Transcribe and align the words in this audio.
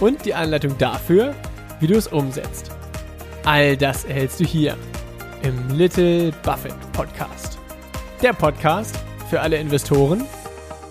Und 0.00 0.24
die 0.26 0.34
Anleitung 0.34 0.76
dafür, 0.78 1.34
wie 1.80 1.86
du 1.86 1.94
es 1.94 2.06
umsetzt. 2.06 2.70
All 3.44 3.76
das 3.76 4.04
erhältst 4.04 4.40
du 4.40 4.44
hier 4.44 4.76
im 5.42 5.68
Little 5.76 6.32
Buffett 6.42 6.74
Podcast. 6.92 7.58
Der 8.22 8.32
Podcast 8.32 8.98
für 9.30 9.40
alle 9.40 9.56
Investoren 9.56 10.24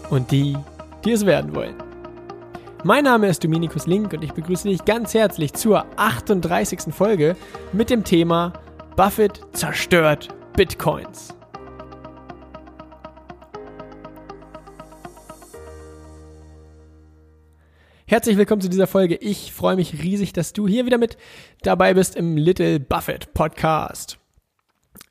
und 0.10 0.32
die, 0.32 0.58
die 1.04 1.12
es 1.12 1.26
werden 1.26 1.54
wollen. 1.54 1.76
Mein 2.84 3.04
Name 3.04 3.28
ist 3.28 3.44
Dominikus 3.44 3.88
Link 3.88 4.14
und 4.14 4.24
ich 4.24 4.34
begrüße 4.34 4.68
dich 4.70 4.86
ganz 4.86 5.14
herzlich 5.14 5.54
zur 5.54 5.86
38. 5.98 6.94
Folge 6.94 7.36
mit 7.74 7.90
dem 7.90 8.04
Thema 8.04 8.54
Buffett 8.96 9.42
zerstört 9.54 10.30
Bitcoins. 10.56 11.36
Herzlich 18.08 18.38
willkommen 18.38 18.62
zu 18.62 18.70
dieser 18.70 18.86
Folge. 18.86 19.16
Ich 19.16 19.52
freue 19.52 19.76
mich 19.76 20.04
riesig, 20.04 20.32
dass 20.32 20.54
du 20.54 20.68
hier 20.68 20.86
wieder 20.86 21.00
mit 21.00 21.18
dabei 21.64 21.96
bist 21.96 22.16
im 22.16 22.38
Little 22.38 22.80
Buffett 22.80 23.34
Podcast. 23.34 24.20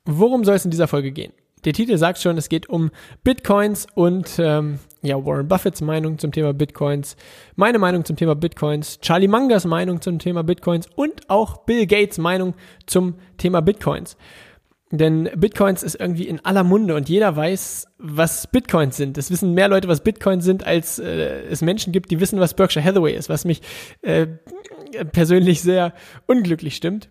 Worum 0.05 0.45
soll 0.45 0.55
es 0.55 0.63
in 0.63 0.71
dieser 0.71 0.87
Folge 0.87 1.11
gehen? 1.11 1.33
Der 1.65 1.73
Titel 1.73 1.97
sagt 1.97 2.19
schon, 2.19 2.37
es 2.37 2.47
geht 2.47 2.69
um 2.69 2.91
Bitcoins 3.25 3.85
und 3.95 4.39
ähm, 4.39 4.79
ja, 5.01 5.17
Warren 5.25 5.49
Buffetts 5.49 5.81
Meinung 5.81 6.19
zum 6.19 6.31
Thema 6.31 6.53
Bitcoins, 6.53 7.17
meine 7.57 7.79
Meinung 7.79 8.05
zum 8.05 8.15
Thema 8.15 8.33
Bitcoins, 8.33 9.01
Charlie 9.01 9.27
Mangas 9.27 9.65
Meinung 9.65 9.99
zum 9.99 10.17
Thema 10.17 10.43
Bitcoins 10.43 10.87
und 10.95 11.29
auch 11.29 11.65
Bill 11.65 11.87
Gates 11.87 12.17
Meinung 12.17 12.53
zum 12.85 13.15
Thema 13.35 13.61
Bitcoins. 13.61 14.15
Denn 14.91 15.29
Bitcoins 15.35 15.81
ist 15.81 15.95
irgendwie 15.95 16.27
in 16.27 16.45
aller 16.45 16.63
Munde 16.63 16.95
und 16.95 17.09
jeder 17.09 17.35
weiß, 17.35 17.87
was 17.97 18.47
Bitcoins 18.47 18.97
sind. 18.97 19.17
Es 19.17 19.31
wissen 19.31 19.53
mehr 19.53 19.67
Leute, 19.67 19.87
was 19.87 20.01
Bitcoins 20.01 20.45
sind, 20.45 20.65
als 20.65 20.99
äh, 20.99 21.43
es 21.45 21.61
Menschen 21.61 21.91
gibt, 21.91 22.11
die 22.11 22.19
wissen, 22.19 22.39
was 22.39 22.53
Berkshire 22.53 22.85
Hathaway 22.85 23.15
ist, 23.15 23.27
was 23.27 23.45
mich 23.45 23.61
äh, 24.03 24.27
persönlich 25.11 25.61
sehr 25.61 25.93
unglücklich 26.27 26.75
stimmt. 26.75 27.09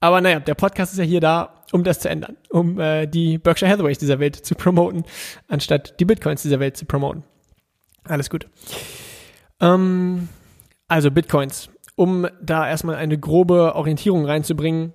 Aber 0.00 0.22
naja, 0.22 0.40
der 0.40 0.54
Podcast 0.54 0.92
ist 0.92 0.98
ja 0.98 1.04
hier 1.04 1.20
da, 1.20 1.62
um 1.72 1.84
das 1.84 2.00
zu 2.00 2.08
ändern, 2.08 2.38
um 2.48 2.80
äh, 2.80 3.06
die 3.06 3.36
Berkshire 3.36 3.70
Hathaways 3.70 3.98
dieser 3.98 4.18
Welt 4.18 4.36
zu 4.36 4.54
promoten, 4.54 5.04
anstatt 5.46 6.00
die 6.00 6.06
Bitcoins 6.06 6.40
dieser 6.40 6.58
Welt 6.58 6.78
zu 6.78 6.86
promoten. 6.86 7.24
Alles 8.04 8.30
gut. 8.30 8.48
Ähm, 9.60 10.28
also 10.88 11.10
Bitcoins. 11.10 11.68
Um 11.96 12.26
da 12.40 12.66
erstmal 12.66 12.94
eine 12.94 13.18
grobe 13.18 13.74
Orientierung 13.74 14.24
reinzubringen, 14.24 14.94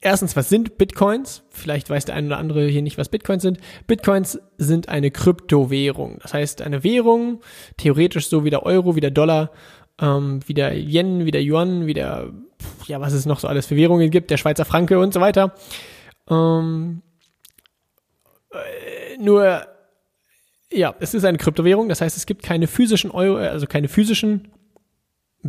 Erstens, 0.00 0.36
was 0.36 0.48
sind 0.48 0.78
Bitcoins? 0.78 1.42
Vielleicht 1.50 1.90
weiß 1.90 2.04
der 2.04 2.14
eine 2.14 2.28
oder 2.28 2.38
andere 2.38 2.68
hier 2.68 2.82
nicht, 2.82 2.98
was 2.98 3.08
Bitcoins 3.08 3.42
sind. 3.42 3.58
Bitcoins 3.88 4.38
sind 4.56 4.88
eine 4.88 5.10
Kryptowährung. 5.10 6.18
Das 6.22 6.34
heißt, 6.34 6.62
eine 6.62 6.84
Währung, 6.84 7.40
theoretisch 7.78 8.28
so 8.28 8.44
wie 8.44 8.50
der 8.50 8.62
Euro, 8.64 8.94
wie 8.94 9.00
der 9.00 9.10
Dollar, 9.10 9.50
ähm, 10.00 10.40
wie 10.46 10.54
der 10.54 10.76
Yen, 10.76 11.24
wie 11.24 11.32
der 11.32 11.42
Yuan, 11.42 11.86
wie 11.86 11.94
der, 11.94 12.32
ja, 12.86 13.00
was 13.00 13.12
es 13.12 13.26
noch 13.26 13.40
so 13.40 13.48
alles 13.48 13.66
für 13.66 13.74
Währungen 13.74 14.10
gibt, 14.10 14.30
der 14.30 14.36
Schweizer 14.36 14.64
Franke 14.64 15.00
und 15.00 15.12
so 15.12 15.20
weiter. 15.20 15.54
Ähm, 16.30 17.02
äh, 18.52 19.16
nur, 19.18 19.66
ja, 20.70 20.94
es 21.00 21.14
ist 21.14 21.24
eine 21.24 21.38
Kryptowährung. 21.38 21.88
Das 21.88 22.00
heißt, 22.00 22.16
es 22.16 22.26
gibt 22.26 22.44
keine 22.44 22.68
physischen 22.68 23.10
Euro, 23.10 23.36
also 23.38 23.66
keine 23.66 23.88
physischen 23.88 24.52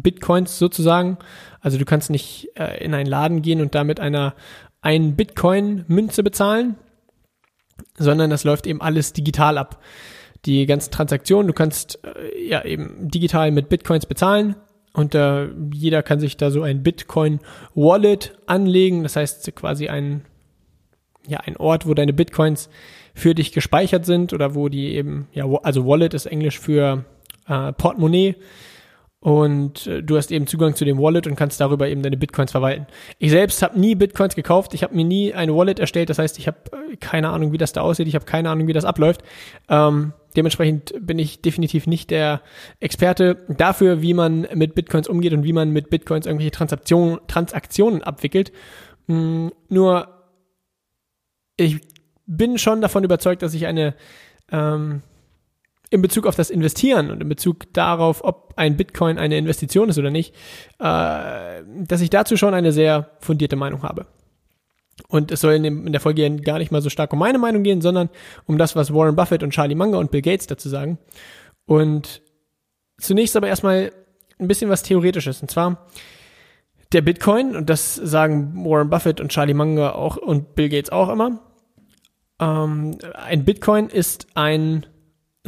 Bitcoins 0.01 0.57
sozusagen. 0.59 1.17
Also 1.61 1.77
du 1.77 1.85
kannst 1.85 2.09
nicht 2.09 2.49
äh, 2.55 2.83
in 2.83 2.93
einen 2.93 3.09
Laden 3.09 3.41
gehen 3.41 3.61
und 3.61 3.75
damit 3.75 3.99
einer 3.99 4.35
ein 4.81 5.15
Bitcoin 5.15 5.85
Münze 5.87 6.23
bezahlen, 6.23 6.75
sondern 7.97 8.29
das 8.29 8.43
läuft 8.43 8.67
eben 8.67 8.81
alles 8.81 9.13
digital 9.13 9.57
ab. 9.57 9.81
Die 10.45 10.65
ganzen 10.65 10.91
Transaktionen, 10.91 11.47
du 11.47 11.53
kannst 11.53 11.99
äh, 12.03 12.47
ja 12.47 12.63
eben 12.63 13.09
digital 13.09 13.51
mit 13.51 13.69
Bitcoins 13.69 14.05
bezahlen 14.05 14.55
und 14.93 15.15
äh, 15.15 15.49
jeder 15.73 16.01
kann 16.01 16.19
sich 16.19 16.37
da 16.37 16.49
so 16.51 16.61
ein 16.61 16.81
Bitcoin 16.81 17.39
Wallet 17.75 18.37
anlegen. 18.45 19.03
Das 19.03 19.15
heißt 19.15 19.53
quasi 19.55 19.89
ein 19.89 20.25
ja 21.27 21.39
ein 21.41 21.57
Ort, 21.57 21.85
wo 21.85 21.93
deine 21.93 22.13
Bitcoins 22.13 22.69
für 23.13 23.35
dich 23.35 23.51
gespeichert 23.51 24.05
sind 24.05 24.33
oder 24.33 24.55
wo 24.55 24.69
die 24.69 24.95
eben 24.95 25.27
ja 25.33 25.45
also 25.63 25.85
Wallet 25.85 26.13
ist 26.13 26.25
Englisch 26.25 26.59
für 26.59 27.05
äh, 27.47 27.73
Portemonnaie 27.73 28.35
und 29.21 29.85
äh, 29.87 30.01
du 30.01 30.17
hast 30.17 30.31
eben 30.31 30.47
Zugang 30.47 30.75
zu 30.75 30.85
dem 30.85 30.97
Wallet 30.97 31.27
und 31.27 31.35
kannst 31.35 31.59
darüber 31.59 31.87
eben 31.87 32.01
deine 32.01 32.17
Bitcoins 32.17 32.51
verwalten. 32.51 32.87
Ich 33.17 33.31
selbst 33.31 33.61
habe 33.61 33.79
nie 33.79 33.95
Bitcoins 33.95 34.35
gekauft, 34.35 34.73
ich 34.73 34.83
habe 34.83 34.95
mir 34.95 35.03
nie 35.03 35.33
eine 35.33 35.55
Wallet 35.55 35.79
erstellt, 35.79 36.09
das 36.09 36.19
heißt, 36.19 36.39
ich 36.39 36.47
habe 36.47 36.57
äh, 36.71 36.95
keine 36.97 37.29
Ahnung, 37.29 37.51
wie 37.51 37.57
das 37.57 37.73
da 37.73 37.81
aussieht, 37.81 38.07
ich 38.07 38.15
habe 38.15 38.25
keine 38.25 38.49
Ahnung, 38.49 38.67
wie 38.67 38.73
das 38.73 38.85
abläuft. 38.85 39.21
Ähm, 39.67 40.13
dementsprechend 40.35 40.93
bin 41.01 41.19
ich 41.19 41.41
definitiv 41.41 41.85
nicht 41.85 42.11
der 42.11 42.41
Experte 42.79 43.45
dafür, 43.49 44.01
wie 44.01 44.13
man 44.13 44.47
mit 44.53 44.73
Bitcoins 44.73 45.09
umgeht 45.09 45.33
und 45.33 45.43
wie 45.43 45.53
man 45.53 45.71
mit 45.71 45.89
Bitcoins 45.89 46.25
irgendwelche 46.25 46.51
Transaktionen, 46.51 47.19
Transaktionen 47.27 48.03
abwickelt. 48.03 48.53
Mhm, 49.07 49.51
nur 49.67 50.07
ich 51.57 51.81
bin 52.25 52.57
schon 52.57 52.79
davon 52.79 53.03
überzeugt, 53.03 53.41
dass 53.41 53.53
ich 53.53 53.65
eine 53.65 53.95
ähm, 54.51 55.01
in 55.89 56.01
Bezug 56.01 56.27
auf 56.27 56.35
das 56.35 56.49
Investieren 56.49 57.09
und 57.09 57.21
in 57.21 57.29
Bezug 57.29 57.73
darauf, 57.73 58.23
ob 58.23 58.53
ein 58.57 58.77
Bitcoin 58.77 59.17
eine 59.17 59.37
Investition 59.37 59.89
ist 59.89 59.97
oder 59.97 60.11
nicht, 60.11 60.35
äh, 60.79 61.63
dass 61.83 62.01
ich 62.01 62.09
dazu 62.09 62.37
schon 62.37 62.53
eine 62.53 62.71
sehr 62.71 63.11
fundierte 63.19 63.55
Meinung 63.55 63.83
habe. 63.83 64.05
Und 65.07 65.31
es 65.31 65.41
soll 65.41 65.53
in, 65.53 65.63
dem, 65.63 65.87
in 65.87 65.93
der 65.93 66.01
Folge 66.01 66.29
gar 66.37 66.59
nicht 66.59 66.71
mal 66.71 66.81
so 66.81 66.89
stark 66.89 67.13
um 67.13 67.19
meine 67.19 67.39
Meinung 67.39 67.63
gehen, 67.63 67.81
sondern 67.81 68.09
um 68.45 68.57
das, 68.57 68.75
was 68.75 68.93
Warren 68.93 69.15
Buffett 69.15 69.43
und 69.43 69.51
Charlie 69.51 69.75
Munger 69.75 69.97
und 69.97 70.11
Bill 70.11 70.21
Gates 70.21 70.47
dazu 70.47 70.69
sagen. 70.69 70.99
Und 71.65 72.21
zunächst 72.99 73.35
aber 73.35 73.47
erstmal 73.47 73.91
ein 74.37 74.47
bisschen 74.47 74.69
was 74.69 74.83
Theoretisches. 74.83 75.41
Und 75.41 75.49
zwar 75.49 75.87
der 76.91 77.01
Bitcoin, 77.01 77.55
und 77.55 77.69
das 77.69 77.95
sagen 77.95 78.65
Warren 78.65 78.89
Buffett 78.89 79.21
und 79.21 79.29
Charlie 79.29 79.53
Munger 79.53 79.95
auch 79.95 80.17
und 80.17 80.55
Bill 80.55 80.69
Gates 80.69 80.91
auch 80.91 81.09
immer. 81.09 81.39
Ähm, 82.39 82.97
ein 83.13 83.45
Bitcoin 83.45 83.87
ist 83.87 84.27
ein 84.35 84.85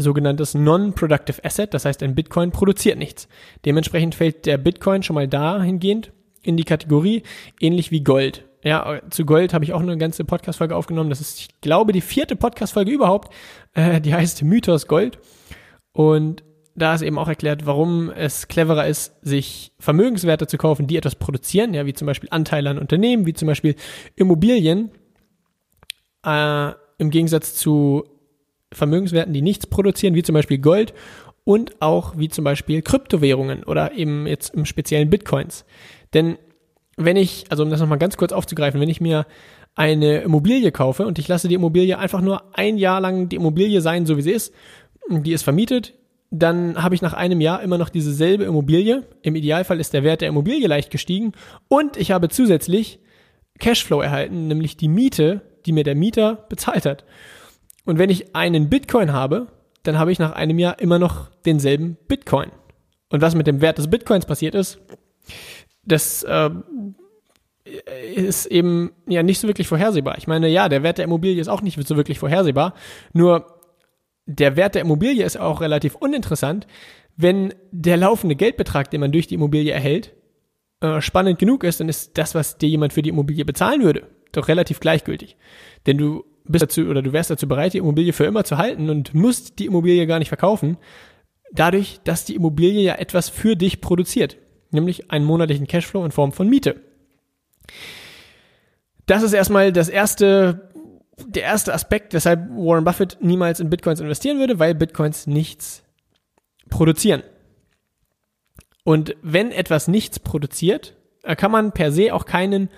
sogenanntes 0.02 0.54
Non-Productive 0.54 1.44
Asset, 1.44 1.74
das 1.74 1.86
heißt 1.86 2.04
ein 2.04 2.16
Bitcoin 2.16 2.52
produziert 2.52 2.98
nichts. 2.98 3.28
Dementsprechend 3.66 4.16
fällt 4.16 4.46
der 4.46 4.58
Bitcoin 4.58 5.04
schon 5.04 5.16
mal 5.16 5.28
dahingehend 5.28 6.12
in 6.44 6.58
die 6.58 6.64
Kategorie 6.64 7.24
ähnlich 7.60 7.92
wie 7.92 8.04
Gold. 8.04 8.46
Ja, 8.64 9.02
zu 9.10 9.26
Gold 9.26 9.54
habe 9.54 9.66
ich 9.66 9.74
auch 9.74 9.82
eine 9.82 9.98
ganze 9.98 10.24
Podcast-Folge 10.24 10.76
aufgenommen. 10.76 11.10
Das 11.10 11.20
ist, 11.20 11.40
ich 11.40 11.62
glaube, 11.62 11.94
die 11.94 12.02
vierte 12.02 12.36
Podcast-Folge 12.36 12.92
überhaupt. 12.92 13.34
Äh, 13.74 14.02
die 14.02 14.14
heißt 14.14 14.44
Mythos 14.44 14.88
Gold. 14.88 15.18
Und 15.94 16.44
da 16.76 16.94
ist 16.94 17.02
eben 17.02 17.18
auch 17.18 17.28
erklärt, 17.28 17.66
warum 17.66 18.12
es 18.12 18.48
cleverer 18.48 18.88
ist, 18.88 19.16
sich 19.24 19.72
Vermögenswerte 19.80 20.48
zu 20.48 20.58
kaufen, 20.58 20.88
die 20.88 20.98
etwas 20.98 21.16
produzieren, 21.16 21.74
ja, 21.74 21.86
wie 21.86 21.94
zum 21.94 22.06
Beispiel 22.06 22.30
Anteile 22.32 22.70
an 22.70 22.78
Unternehmen, 22.78 23.26
wie 23.26 23.34
zum 23.34 23.48
Beispiel 23.48 23.76
Immobilien, 24.16 24.92
äh, 26.26 26.72
im 26.98 27.10
Gegensatz 27.10 27.56
zu 27.56 28.06
Vermögenswerten, 28.74 29.34
die 29.34 29.42
nichts 29.42 29.68
produzieren, 29.68 30.16
wie 30.16 30.24
zum 30.24 30.34
Beispiel 30.34 30.60
Gold 30.60 30.94
und 31.44 31.82
auch 31.82 32.18
wie 32.18 32.30
zum 32.30 32.44
Beispiel 32.44 32.82
Kryptowährungen 32.82 33.64
oder 33.64 33.94
eben 33.94 34.28
jetzt 34.28 34.54
im 34.54 34.66
speziellen 34.66 35.10
Bitcoins. 35.10 35.66
Denn 36.14 36.38
wenn 36.98 37.18
ich, 37.18 37.46
also 37.50 37.64
um 37.64 37.70
das 37.70 37.80
nochmal 37.80 37.98
ganz 37.98 38.18
kurz 38.18 38.32
aufzugreifen, 38.32 38.80
wenn 38.80 38.90
ich 38.90 39.02
mir 39.02 39.26
eine 39.76 40.22
Immobilie 40.22 40.72
kaufe 40.72 41.06
und 41.06 41.18
ich 41.20 41.28
lasse 41.28 41.48
die 41.48 41.56
Immobilie 41.56 41.98
einfach 41.98 42.22
nur 42.22 42.56
ein 42.58 42.78
Jahr 42.78 43.02
lang 43.02 43.30
die 43.30 43.38
Immobilie 43.38 43.82
sein, 43.82 44.06
so 44.06 44.18
wie 44.18 44.22
sie 44.22 44.32
ist, 44.32 44.54
die 45.10 45.34
ist 45.34 45.44
vermietet, 45.44 45.94
dann 46.30 46.82
habe 46.82 46.96
ich 46.96 47.02
nach 47.02 47.14
einem 47.14 47.42
Jahr 47.42 47.62
immer 47.62 47.78
noch 47.78 47.90
diese 47.90 48.14
selbe 48.14 48.46
Immobilie. 48.46 49.06
Im 49.22 49.36
Idealfall 49.36 49.80
ist 49.80 49.94
der 49.94 50.04
Wert 50.04 50.22
der 50.22 50.30
Immobilie 50.30 50.68
leicht 50.68 50.92
gestiegen 50.92 51.34
und 51.68 51.98
ich 51.98 52.12
habe 52.12 52.30
zusätzlich 52.30 53.00
Cashflow 53.60 54.02
erhalten, 54.02 54.48
nämlich 54.48 54.78
die 54.78 54.88
Miete, 54.88 55.42
die 55.66 55.74
mir 55.74 55.84
der 55.84 55.96
Mieter 55.96 56.46
bezahlt 56.50 56.86
hat. 56.86 57.06
Und 57.86 57.98
wenn 57.98 58.10
ich 58.10 58.36
einen 58.36 58.70
Bitcoin 58.70 59.12
habe, 59.14 59.48
dann 59.84 59.98
habe 59.98 60.12
ich 60.12 60.20
nach 60.20 60.34
einem 60.34 60.60
Jahr 60.60 60.80
immer 60.80 61.00
noch 61.00 61.30
denselben 61.46 61.98
Bitcoin. 62.08 62.52
Und 63.10 63.22
was 63.22 63.36
mit 63.36 63.48
dem 63.48 63.62
Wert 63.62 63.78
des 63.78 63.90
Bitcoins 63.90 64.26
passiert 64.26 64.56
ist, 64.56 64.80
das 65.84 66.24
äh, 66.24 66.50
ist 68.16 68.46
eben 68.46 68.92
ja 69.08 69.24
nicht 69.24 69.40
so 69.40 69.48
wirklich 69.48 69.68
vorhersehbar. 69.68 70.18
Ich 70.18 70.28
meine, 70.28 70.48
ja, 70.48 70.70
der 70.70 70.84
Wert 70.84 70.98
der 70.98 71.06
Immobilie 71.06 71.42
ist 71.42 71.48
auch 71.48 71.62
nicht 71.62 71.88
so 71.88 71.98
wirklich 71.98 72.20
vorhersehbar. 72.20 72.74
Nur 73.14 73.60
der 74.26 74.56
Wert 74.56 74.76
der 74.76 74.84
Immobilie 74.84 75.26
ist 75.26 75.38
auch 75.38 75.62
relativ 75.62 75.96
uninteressant, 75.96 76.68
wenn 77.18 77.54
der 77.72 77.98
laufende 77.98 78.36
Geldbetrag, 78.36 78.90
den 78.90 79.02
man 79.02 79.12
durch 79.12 79.28
die 79.28 79.36
Immobilie 79.36 79.74
erhält, 79.74 80.14
äh, 80.82 81.02
spannend 81.02 81.40
genug 81.40 81.64
ist, 81.64 81.80
dann 81.80 81.90
ist 81.90 82.18
das, 82.18 82.36
was 82.36 82.58
dir 82.58 82.70
jemand 82.70 82.94
für 82.94 83.02
die 83.02 83.10
Immobilie 83.10 83.46
bezahlen 83.46 83.84
würde, 83.84 84.08
doch 84.32 84.48
relativ 84.48 84.80
gleichgültig. 84.80 85.38
Denn 85.86 85.98
du 85.98 86.26
bist 86.52 86.64
dazu 86.64 86.82
oder 86.82 87.02
du 87.02 87.14
wärst 87.14 87.30
dazu 87.30 87.48
bereit, 87.48 87.74
die 87.74 87.80
Immobilie 87.80 88.14
für 88.14 88.26
immer 88.26 88.44
zu 88.44 88.58
halten 88.58 88.90
und 88.90 89.14
musst 89.14 89.60
die 89.60 89.66
Immobilie 89.66 90.06
gar 90.08 90.20
nicht 90.20 90.30
verkaufen, 90.30 90.78
dadurch, 91.52 92.00
dass 92.04 92.26
die 92.26 92.36
Immobilie 92.36 92.82
ja 92.82 92.96
etwas 92.96 93.30
für 93.30 93.56
dich 93.56 93.82
produziert, 93.82 94.38
nämlich 94.72 95.12
einen 95.12 95.26
monatlichen 95.26 95.68
Cashflow 95.68 96.06
in 96.06 96.12
Form 96.12 96.32
von 96.32 96.50
Miete. 96.50 96.82
Das 99.06 99.24
ist 99.24 99.34
erstmal 99.34 99.74
das 99.74 99.90
erste, 99.90 100.70
der 101.26 101.44
erste 101.44 101.74
Aspekt, 101.74 102.14
weshalb 102.14 102.50
Warren 102.52 102.84
Buffett 102.84 103.18
niemals 103.22 103.60
in 103.60 103.70
Bitcoins 103.70 104.00
investieren 104.00 104.40
würde, 104.40 104.60
weil 104.60 104.76
Bitcoins 104.76 105.28
nichts 105.28 105.84
produzieren. 106.70 107.24
Und 108.84 109.16
wenn 109.22 109.52
etwas 109.52 109.88
nichts 109.88 110.20
produziert, 110.20 110.96
kann 111.38 111.52
man 111.52 111.72
per 111.72 111.92
se 111.92 112.14
auch 112.14 112.26
keinen 112.26 112.70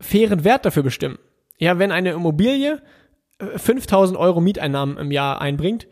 fairen 0.00 0.44
Wert 0.44 0.64
dafür 0.64 0.82
bestimmen. 0.82 1.18
Ja, 1.58 1.78
wenn 1.78 1.92
eine 1.92 2.12
Immobilie 2.12 2.80
5000 3.56 4.16
äh, 4.16 4.20
Euro 4.20 4.40
Mieteinnahmen 4.40 4.98
im 4.98 5.10
Jahr 5.10 5.40
einbringt, 5.40 5.86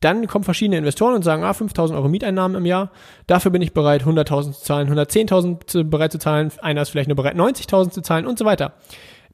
dann 0.00 0.26
kommen 0.26 0.44
verschiedene 0.44 0.78
Investoren 0.78 1.14
und 1.14 1.22
sagen, 1.22 1.44
ah, 1.44 1.52
5000 1.52 1.96
Euro 1.96 2.08
Mieteinnahmen 2.08 2.56
im 2.56 2.64
Jahr, 2.64 2.90
dafür 3.26 3.50
bin 3.50 3.60
ich 3.60 3.74
bereit, 3.74 4.04
100.000 4.04 4.52
zu 4.52 4.62
zahlen, 4.62 4.88
110.000 4.90 5.84
bereit 5.84 6.12
zu 6.12 6.18
zahlen, 6.18 6.50
einer 6.62 6.82
ist 6.82 6.88
vielleicht 6.88 7.08
nur 7.08 7.16
bereit, 7.16 7.36
90.000 7.36 7.90
zu 7.90 8.00
zahlen 8.00 8.26
und 8.26 8.38
so 8.38 8.44
weiter. 8.44 8.74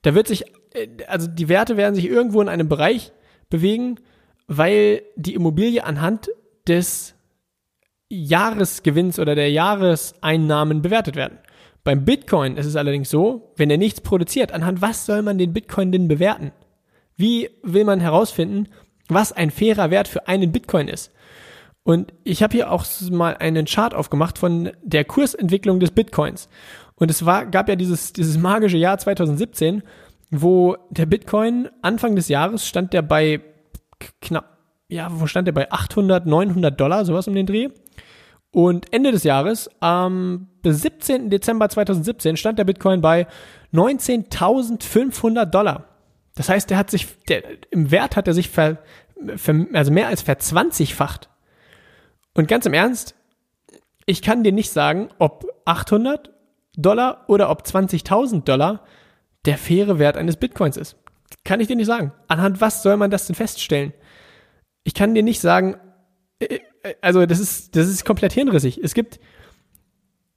Da 0.02 0.14
wird 0.14 0.26
sich, 0.26 0.44
äh, 0.74 0.88
also 1.06 1.28
die 1.28 1.48
Werte 1.48 1.76
werden 1.76 1.94
sich 1.94 2.08
irgendwo 2.08 2.42
in 2.42 2.48
einem 2.48 2.68
Bereich 2.68 3.12
bewegen, 3.48 4.00
weil 4.48 5.02
die 5.16 5.34
Immobilie 5.34 5.84
anhand 5.84 6.30
des 6.66 7.14
Jahresgewinns 8.08 9.18
oder 9.18 9.34
der 9.34 9.50
Jahreseinnahmen 9.50 10.82
bewertet 10.82 11.16
werden. 11.16 11.38
Beim 11.84 12.04
Bitcoin 12.04 12.56
ist 12.56 12.66
es 12.66 12.76
allerdings 12.76 13.10
so, 13.10 13.52
wenn 13.56 13.70
er 13.70 13.78
nichts 13.78 14.00
produziert, 14.00 14.50
anhand 14.50 14.82
was 14.82 15.06
soll 15.06 15.22
man 15.22 15.38
den 15.38 15.52
Bitcoin 15.52 15.92
denn 15.92 16.08
bewerten? 16.08 16.50
Wie 17.16 17.50
will 17.62 17.84
man 17.84 18.00
herausfinden, 18.00 18.68
was 19.08 19.32
ein 19.32 19.50
fairer 19.50 19.90
Wert 19.90 20.08
für 20.08 20.28
einen 20.28 20.52
Bitcoin 20.52 20.88
ist? 20.88 21.12
Und 21.82 22.12
ich 22.24 22.42
habe 22.42 22.52
hier 22.52 22.72
auch 22.72 22.84
mal 23.10 23.36
einen 23.36 23.66
Chart 23.66 23.94
aufgemacht 23.94 24.38
von 24.38 24.72
der 24.82 25.04
Kursentwicklung 25.04 25.78
des 25.78 25.92
Bitcoins. 25.92 26.48
Und 26.96 27.10
es 27.10 27.24
war, 27.24 27.46
gab 27.46 27.68
ja 27.68 27.76
dieses, 27.76 28.12
dieses 28.12 28.38
magische 28.38 28.76
Jahr 28.76 28.98
2017, 28.98 29.82
wo 30.30 30.76
der 30.90 31.06
Bitcoin 31.06 31.68
Anfang 31.82 32.16
des 32.16 32.28
Jahres 32.28 32.66
stand 32.66 32.92
der 32.92 33.02
bei 33.02 33.40
knapp, 34.20 34.58
ja, 34.88 35.08
wo 35.12 35.26
stand 35.26 35.46
der 35.46 35.52
bei 35.52 35.70
800, 35.70 36.26
900 36.26 36.78
Dollar, 36.78 37.04
sowas 37.04 37.28
um 37.28 37.34
den 37.34 37.46
Dreh. 37.46 37.68
Und 38.50 38.92
Ende 38.92 39.12
des 39.12 39.22
Jahres, 39.24 39.70
am 39.80 40.48
17. 40.64 41.30
Dezember 41.30 41.68
2017, 41.68 42.36
stand 42.36 42.58
der 42.58 42.64
Bitcoin 42.64 43.00
bei 43.00 43.26
19.500 43.72 45.44
Dollar. 45.44 45.84
Das 46.36 46.48
heißt, 46.48 46.70
der 46.70 46.78
hat 46.78 46.90
sich, 46.90 47.08
der, 47.24 47.42
im 47.70 47.90
Wert 47.90 48.14
hat 48.14 48.28
er 48.28 48.34
sich 48.34 48.50
ver, 48.50 48.78
ver, 49.36 49.66
also 49.72 49.90
mehr 49.90 50.06
als 50.06 50.22
verzwanzigfacht. 50.22 51.28
Und 52.34 52.46
ganz 52.46 52.66
im 52.66 52.74
Ernst, 52.74 53.16
ich 54.04 54.22
kann 54.22 54.44
dir 54.44 54.52
nicht 54.52 54.70
sagen, 54.70 55.08
ob 55.18 55.46
800 55.64 56.30
Dollar 56.76 57.24
oder 57.26 57.50
ob 57.50 57.62
20.000 57.62 58.44
Dollar 58.44 58.84
der 59.46 59.56
faire 59.56 59.98
Wert 59.98 60.16
eines 60.16 60.36
Bitcoins 60.36 60.76
ist. 60.76 60.96
Kann 61.44 61.60
ich 61.60 61.68
dir 61.68 61.76
nicht 61.76 61.86
sagen. 61.86 62.12
Anhand 62.28 62.60
was 62.60 62.82
soll 62.82 62.96
man 62.96 63.10
das 63.10 63.26
denn 63.26 63.34
feststellen? 63.34 63.94
Ich 64.84 64.94
kann 64.94 65.14
dir 65.14 65.22
nicht 65.22 65.40
sagen, 65.40 65.76
äh, 66.38 66.58
also 67.00 67.24
das 67.24 67.40
ist, 67.40 67.74
das 67.74 67.88
ist 67.88 68.04
komplett 68.04 68.34
hirnrissig. 68.34 68.78
Es 68.82 68.94
gibt 68.94 69.18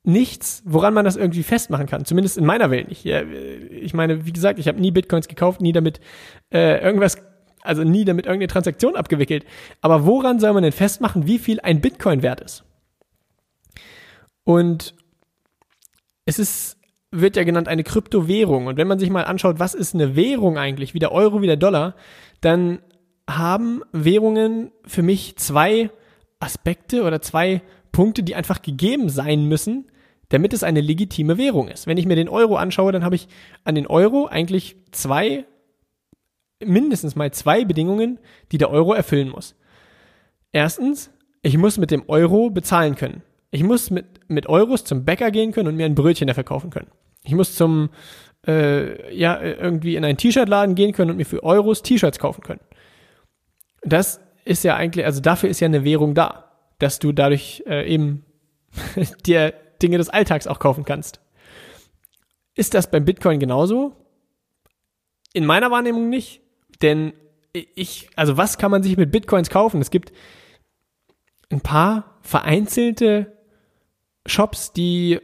nichts, 0.10 0.62
woran 0.66 0.94
man 0.94 1.06
das 1.06 1.16
irgendwie 1.16 1.44
festmachen 1.44 1.86
kann. 1.86 2.06
Zumindest 2.06 2.38
in 2.38 2.46
meiner 2.46 2.72
Welt 2.72 2.90
nicht. 2.90 3.06
Ich 3.06 3.94
meine, 3.94 4.26
wie 4.26 4.34
gesagt, 4.34 4.60
ich 4.60 4.68
habe 4.68 4.80
nie 4.80 4.92
Bitcoins 4.92 5.28
gekauft, 5.28 5.62
nie 5.62 5.72
damit 5.72 6.00
äh, 6.54 6.84
irgendwas, 6.84 7.18
also 7.62 7.84
nie 7.84 8.06
damit 8.06 8.26
irgendeine 8.26 8.52
Transaktion 8.52 8.96
abgewickelt. 8.96 9.46
Aber 9.82 10.06
woran 10.06 10.40
soll 10.40 10.54
man 10.54 10.64
denn 10.64 10.72
festmachen, 10.72 11.28
wie 11.28 11.40
viel 11.40 11.60
ein 11.62 11.82
Bitcoin 11.82 12.24
wert 12.24 12.42
ist? 12.42 12.64
Und 14.44 14.96
es 16.26 16.40
ist, 16.40 16.78
wird 17.12 17.36
ja 17.36 17.44
genannt 17.44 17.68
eine 17.68 17.84
Kryptowährung. 17.84 18.68
Und 18.68 18.78
wenn 18.78 18.88
man 18.88 19.00
sich 19.00 19.10
mal 19.10 19.26
anschaut, 19.26 19.60
was 19.60 19.74
ist 19.74 19.94
eine 19.94 20.16
Währung 20.16 20.58
eigentlich, 20.58 20.94
wie 20.94 21.00
der 21.00 21.12
Euro, 21.12 21.42
wie 21.42 21.48
der 21.48 21.58
Dollar, 21.58 21.96
dann 22.42 22.80
haben 23.30 23.84
Währungen 23.92 24.72
für 24.86 25.04
mich 25.04 25.38
zwei 25.38 25.92
Aspekte 26.40 27.04
oder 27.04 27.22
zwei 27.22 27.62
Punkte, 27.92 28.24
die 28.24 28.36
einfach 28.36 28.62
gegeben 28.62 29.10
sein 29.10 29.46
müssen, 29.46 29.86
damit 30.30 30.54
es 30.54 30.64
eine 30.64 30.82
legitime 30.82 31.38
Währung 31.38 31.68
ist. 31.68 31.88
Wenn 31.88 31.98
ich 31.98 32.06
mir 32.06 32.16
den 32.16 32.30
Euro 32.30 32.56
anschaue, 32.56 32.92
dann 32.92 33.04
habe 33.04 33.16
ich 33.16 33.28
an 33.64 33.76
den 33.76 33.88
Euro 33.88 34.28
eigentlich 34.28 34.78
zwei, 34.92 35.46
mindestens 36.64 37.16
mal 37.16 37.32
zwei 37.32 37.66
Bedingungen, 37.66 38.20
die 38.52 38.58
der 38.58 38.70
Euro 38.70 38.94
erfüllen 38.94 39.30
muss. 39.30 39.56
Erstens, 40.52 41.12
ich 41.42 41.58
muss 41.58 41.78
mit 41.78 41.92
dem 41.92 42.08
Euro 42.08 42.50
bezahlen 42.50 42.96
können. 42.96 43.24
Ich 43.52 43.64
muss 43.64 43.90
mit, 43.90 44.06
mit 44.28 44.48
Euros 44.48 44.84
zum 44.84 45.06
Bäcker 45.06 45.32
gehen 45.32 45.52
können 45.52 45.68
und 45.68 45.76
mir 45.76 45.86
ein 45.86 45.96
Brötchen 45.96 46.28
dafür 46.28 46.44
kaufen 46.44 46.70
können. 46.70 46.90
Ich 47.24 47.34
muss 47.34 47.56
zum, 47.56 47.90
äh, 48.46 49.16
ja, 49.16 49.42
irgendwie 49.42 49.96
in 49.96 50.06
einen 50.06 50.18
T-Shirt-Laden 50.18 50.76
gehen 50.76 50.94
können 50.94 51.12
und 51.12 51.18
mir 51.18 51.26
für 51.26 51.44
Euros 51.44 51.82
T-Shirts 51.82 52.20
kaufen 52.20 52.42
können. 52.42 52.62
Das 53.82 54.22
ist 54.46 54.64
ja 54.64 54.76
eigentlich, 54.76 55.06
also 55.06 55.22
dafür 55.22 55.50
ist 55.50 55.60
ja 55.60 55.66
eine 55.66 55.84
Währung 55.84 56.14
da, 56.14 56.52
dass 56.78 57.00
du 57.00 57.12
dadurch 57.12 57.64
äh, 57.66 57.92
eben 57.92 58.26
dir 59.26 59.54
Dinge 59.82 59.98
des 59.98 60.10
Alltags 60.10 60.48
auch 60.48 60.60
kaufen 60.60 60.86
kannst. 60.86 61.20
Ist 62.56 62.74
das 62.74 62.92
beim 62.92 63.06
Bitcoin 63.06 63.40
genauso? 63.40 63.96
In 65.34 65.46
meiner 65.46 65.72
Wahrnehmung 65.72 66.10
nicht, 66.10 66.42
denn 66.82 67.14
ich, 67.54 68.10
also 68.16 68.38
was 68.38 68.58
kann 68.58 68.72
man 68.72 68.84
sich 68.84 68.98
mit 68.98 69.12
Bitcoins 69.12 69.50
kaufen? 69.50 69.82
Es 69.82 69.92
gibt 69.92 70.12
ein 71.50 71.62
paar 71.62 72.18
vereinzelte 72.22 73.38
Shops, 74.26 74.74
die 74.74 75.20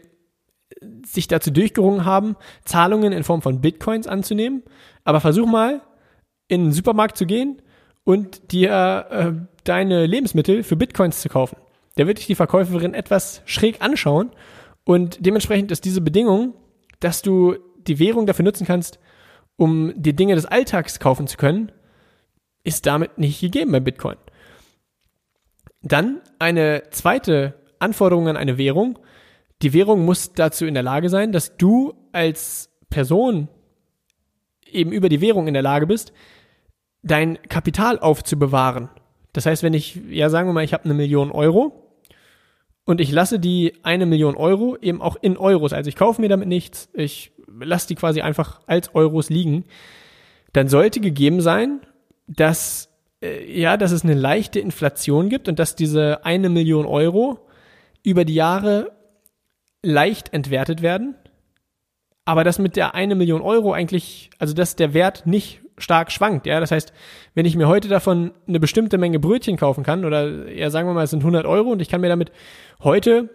sich 1.06 1.28
dazu 1.28 1.52
durchgerungen 1.52 2.06
haben, 2.06 2.36
Zahlungen 2.64 3.14
in 3.14 3.24
Form 3.24 3.42
von 3.42 3.62
Bitcoins 3.62 4.08
anzunehmen. 4.08 4.64
Aber 5.04 5.22
versuch 5.22 5.48
mal, 5.48 5.82
in 6.48 6.66
den 6.66 6.72
Supermarkt 6.72 7.18
zu 7.18 7.26
gehen 7.26 7.62
und 8.04 8.52
dir 8.52 9.08
äh, 9.10 9.32
deine 9.64 10.06
Lebensmittel 10.06 10.64
für 10.64 10.76
Bitcoins 10.76 11.22
zu 11.22 11.30
kaufen. 11.30 11.58
Da 11.96 12.08
wird 12.08 12.18
dich 12.18 12.28
die 12.28 12.36
Verkäuferin 12.36 12.94
etwas 12.94 13.42
schräg 13.46 13.82
anschauen 13.82 14.32
und 14.84 15.26
dementsprechend 15.26 15.72
ist 15.72 15.86
diese 15.86 16.02
Bedingung, 16.02 16.54
dass 17.00 17.22
du 17.22 17.56
die 17.88 18.00
Währung 18.00 18.26
dafür 18.26 18.46
nutzen 18.46 18.68
kannst, 18.68 19.00
um 19.58 19.94
die 19.96 20.16
Dinge 20.16 20.36
des 20.36 20.46
Alltags 20.46 21.00
kaufen 21.00 21.28
zu 21.28 21.38
können, 21.38 21.72
ist 22.64 22.86
damit 22.86 23.18
nicht 23.18 23.40
gegeben 23.40 23.72
bei 23.72 23.80
Bitcoin. 23.80 24.18
Dann 25.82 26.22
eine 26.40 26.84
zweite 26.90 27.54
Anforderung 27.80 28.28
an 28.28 28.38
eine 28.38 28.58
Währung. 28.58 29.00
Die 29.62 29.74
Währung 29.74 30.04
muss 30.04 30.34
dazu 30.34 30.66
in 30.66 30.74
der 30.74 30.84
Lage 30.84 31.10
sein, 31.10 31.32
dass 31.32 31.58
du 31.58 31.94
als 32.12 32.70
Person 32.90 33.48
eben 34.70 34.92
über 34.92 35.10
die 35.10 35.22
Währung 35.22 35.48
in 35.48 35.54
der 35.54 35.64
Lage 35.64 35.88
bist, 35.88 36.12
dein 37.04 37.42
Kapital 37.44 38.00
aufzubewahren. 38.00 38.90
Das 39.32 39.46
heißt, 39.46 39.64
wenn 39.64 39.74
ich, 39.74 40.02
ja 40.10 40.30
sagen 40.30 40.50
wir 40.50 40.54
mal, 40.54 40.64
ich 40.64 40.74
habe 40.74 40.86
eine 40.86 40.94
Million 40.94 41.32
Euro 41.32 41.85
und 42.86 43.02
ich 43.02 43.12
lasse 43.12 43.40
die 43.40 43.74
eine 43.84 44.06
Million 44.06 44.36
Euro 44.36 44.78
eben 44.80 45.02
auch 45.02 45.16
in 45.22 45.38
Euros, 45.38 45.74
also 45.74 45.90
ich 45.90 45.96
kaufe 45.96 46.22
mir 46.22 46.30
damit 46.30 46.48
nichts, 46.48 46.90
ich 46.94 47.32
lasse 47.60 47.88
die 47.88 47.96
quasi 47.96 48.22
einfach 48.22 48.62
als 48.68 48.94
Euros 48.94 49.30
liegen, 49.30 49.66
dann 50.54 50.68
sollte 50.68 51.00
gegeben 51.00 51.42
sein, 51.42 51.82
dass 52.28 52.90
äh, 53.22 53.60
ja, 53.60 53.78
dass 53.78 53.92
es 53.92 54.04
eine 54.04 54.14
leichte 54.14 54.60
Inflation 54.60 55.30
gibt 55.30 55.48
und 55.48 55.60
dass 55.60 55.76
diese 55.76 56.26
eine 56.26 56.50
Million 56.50 56.86
Euro 56.86 57.40
über 58.04 58.24
die 58.26 58.36
Jahre 58.36 58.92
leicht 59.82 60.34
entwertet 60.34 60.82
werden, 60.82 61.16
aber 62.24 62.44
dass 62.44 62.60
mit 62.60 62.76
der 62.76 62.96
eine 62.96 63.16
Million 63.16 63.42
Euro 63.42 63.74
eigentlich, 63.74 64.30
also 64.40 64.54
dass 64.54 64.76
der 64.76 64.94
Wert 64.94 65.26
nicht 65.26 65.62
stark 65.78 66.12
schwankt. 66.12 66.46
Ja, 66.46 66.60
das 66.60 66.72
heißt, 66.72 66.94
wenn 67.34 67.46
ich 67.46 67.56
mir 67.56 67.68
heute 67.68 67.88
davon 67.88 68.32
eine 68.48 68.60
bestimmte 68.60 68.98
Menge 68.98 69.20
Brötchen 69.20 69.58
kaufen 69.58 69.84
kann 69.84 70.06
oder 70.06 70.50
ja, 70.52 70.70
sagen 70.70 70.88
wir 70.88 70.94
mal, 70.94 71.04
es 71.04 71.10
sind 71.10 71.20
100 71.20 71.46
Euro 71.46 71.72
und 71.72 71.82
ich 71.82 71.90
kann 71.90 72.02
mir 72.02 72.10
damit 72.10 72.32
heute, 72.84 73.30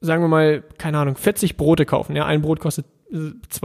sagen 0.00 0.22
wir 0.22 0.28
mal, 0.28 0.62
keine 0.78 0.98
Ahnung, 0.98 1.16
40 1.16 1.56
Brote 1.56 1.86
kaufen. 1.86 2.14
Ja, 2.16 2.26
ein 2.26 2.42
Brot 2.42 2.60
kostet 2.60 2.86
2,50 3.12 3.62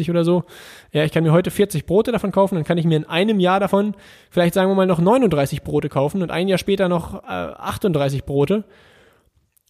Euro 0.00 0.10
oder 0.10 0.24
so. 0.24 0.44
Ja, 0.92 1.04
ich 1.04 1.12
kann 1.12 1.24
mir 1.24 1.32
heute 1.32 1.50
40 1.50 1.86
Brote 1.86 2.12
davon 2.12 2.30
kaufen, 2.30 2.56
dann 2.56 2.64
kann 2.64 2.78
ich 2.78 2.84
mir 2.84 2.96
in 2.96 3.04
einem 3.04 3.40
Jahr 3.40 3.60
davon 3.60 3.94
vielleicht 4.30 4.54
sagen 4.54 4.70
wir 4.70 4.74
mal 4.74 4.86
noch 4.86 5.00
39 5.00 5.62
Brote 5.62 5.88
kaufen 5.88 6.22
und 6.22 6.30
ein 6.30 6.48
Jahr 6.48 6.58
später 6.58 6.88
noch 6.88 7.24
äh, 7.24 7.26
38 7.26 8.24
Brote. 8.24 8.64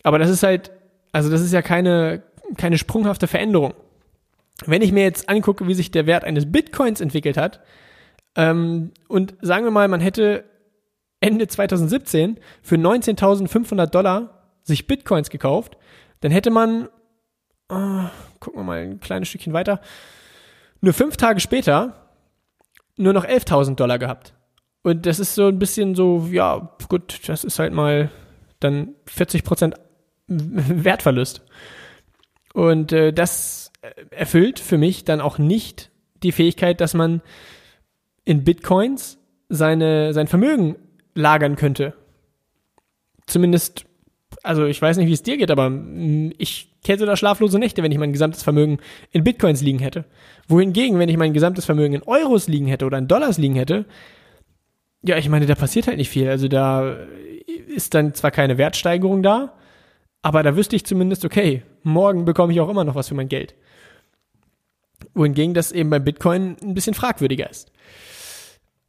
Aber 0.03 0.19
das 0.19 0.31
ist 0.31 0.43
halt, 0.43 0.73
also 1.13 1.31
das 1.31 1.41
ist 1.41 1.53
ja 1.53 1.63
keine, 1.63 2.23
keine 2.57 2.79
sprunghafte 2.79 3.29
Veränderung. 3.29 3.75
Wenn 4.67 4.83
ich 4.83 4.93
mir 4.93 5.05
jetzt 5.05 5.29
angucke, 5.29 5.67
wie 5.69 5.75
sich 5.75 5.91
der 5.91 6.07
Wert 6.07 6.25
eines 6.25 6.51
Bitcoins 6.51 7.01
entwickelt 7.01 7.37
hat, 7.37 7.61
ähm, 8.37 8.93
und 9.09 9.35
sagen 9.41 9.65
wir 9.65 9.71
mal, 9.71 9.89
man 9.89 10.01
hätte 10.01 10.45
Ende 11.21 11.47
2017 11.47 12.39
für 12.63 12.77
19.500 12.77 13.87
Dollar 13.87 14.49
sich 14.63 14.87
Bitcoins 14.87 15.31
gekauft, 15.31 15.77
dann 16.21 16.33
hätte 16.33 16.51
man 16.51 16.89
äh, 17.73 18.09
gucken 18.39 18.61
wir 18.61 18.65
mal 18.65 18.79
ein 18.79 19.01
kleines 19.01 19.29
Stückchen 19.29 19.53
weiter, 19.53 19.81
nur 20.81 20.93
fünf 20.93 21.17
Tage 21.17 21.41
später 21.41 22.11
nur 22.97 23.13
noch 23.13 23.25
11.000 23.25 23.77
Dollar 23.77 23.99
gehabt. 23.99 24.35
Und 24.83 25.07
das 25.07 25.19
ist 25.19 25.35
so 25.35 25.47
ein 25.47 25.59
bisschen 25.59 25.95
so, 25.95 26.29
ja, 26.31 26.77
gut, 26.89 27.29
das 27.29 27.45
ist 27.45 27.59
halt 27.59 27.73
mal 27.73 28.11
dann 28.61 28.95
40 29.07 29.45
Prozent 29.45 29.77
Wertverlust. 30.27 31.43
Und 32.53 32.93
äh, 32.93 33.13
das 33.13 33.73
erfüllt 34.11 34.59
für 34.59 34.79
mich 34.79 35.05
dann 35.05 35.21
auch 35.21 35.39
nicht 35.39 35.91
die 36.23 36.33
Fähigkeit, 36.33 36.81
dass 36.81 36.95
man 36.95 37.23
in 38.25 38.45
Bitcoins 38.45 39.19
seine, 39.49 40.13
sein 40.15 40.27
Vermögen 40.29 40.77
lagern 41.15 41.57
könnte. 41.57 41.95
Zumindest, 43.27 43.85
also 44.43 44.67
ich 44.67 44.81
weiß 44.81 44.97
nicht, 44.97 45.09
wie 45.09 45.13
es 45.13 45.23
dir 45.23 45.37
geht, 45.37 45.51
aber 45.51 45.71
ich 46.39 46.73
hätte 46.85 47.07
da 47.07 47.17
schlaflose 47.17 47.59
Nächte, 47.59 47.83
wenn 47.83 47.93
ich 47.93 47.99
mein 47.99 48.13
gesamtes 48.13 48.43
Vermögen 48.43 48.79
in 49.11 49.25
Bitcoins 49.25 49.63
liegen 49.63 49.79
hätte. 49.79 50.05
Wohingegen, 50.49 50.99
wenn 50.99 51.09
ich 51.09 51.17
mein 51.17 51.33
gesamtes 51.33 51.65
Vermögen 51.65 51.95
in 51.95 52.03
Euros 52.03 52.49
liegen 52.49 52.67
hätte 52.67 52.87
oder 52.87 52.99
in 52.99 53.09
Dollars 53.09 53.39
liegen 53.39 53.55
hätte, 53.57 53.87
ja, 55.03 55.17
ich 55.19 55.29
meine, 55.29 55.47
da 55.47 55.55
passiert 55.55 55.89
halt 55.89 55.97
nicht 55.97 56.11
viel. 56.11 56.29
Also 56.29 56.49
da 56.49 56.97
ist 57.75 57.95
dann 57.95 58.15
zwar 58.15 58.31
keine 58.31 58.59
Wertsteigerung 58.59 59.23
da, 59.23 59.55
aber 60.23 60.43
da 60.43 60.57
wüsste 60.57 60.77
ich 60.77 60.87
zumindest, 60.87 61.25
okay, 61.25 61.63
morgen 61.83 62.25
bekomme 62.25 62.53
ich 62.53 62.61
auch 62.61 62.69
immer 62.69 62.85
noch 62.85 62.95
was 62.95 63.09
für 63.09 63.15
mein 63.15 63.29
Geld. 63.29 63.55
Wohingegen 65.15 65.55
das 65.55 65.73
eben 65.73 65.91
beim 65.91 66.05
Bitcoin 66.05 66.57
ein 66.63 66.75
bisschen 66.75 66.95
fragwürdiger 66.95 67.51
ist. 67.51 67.73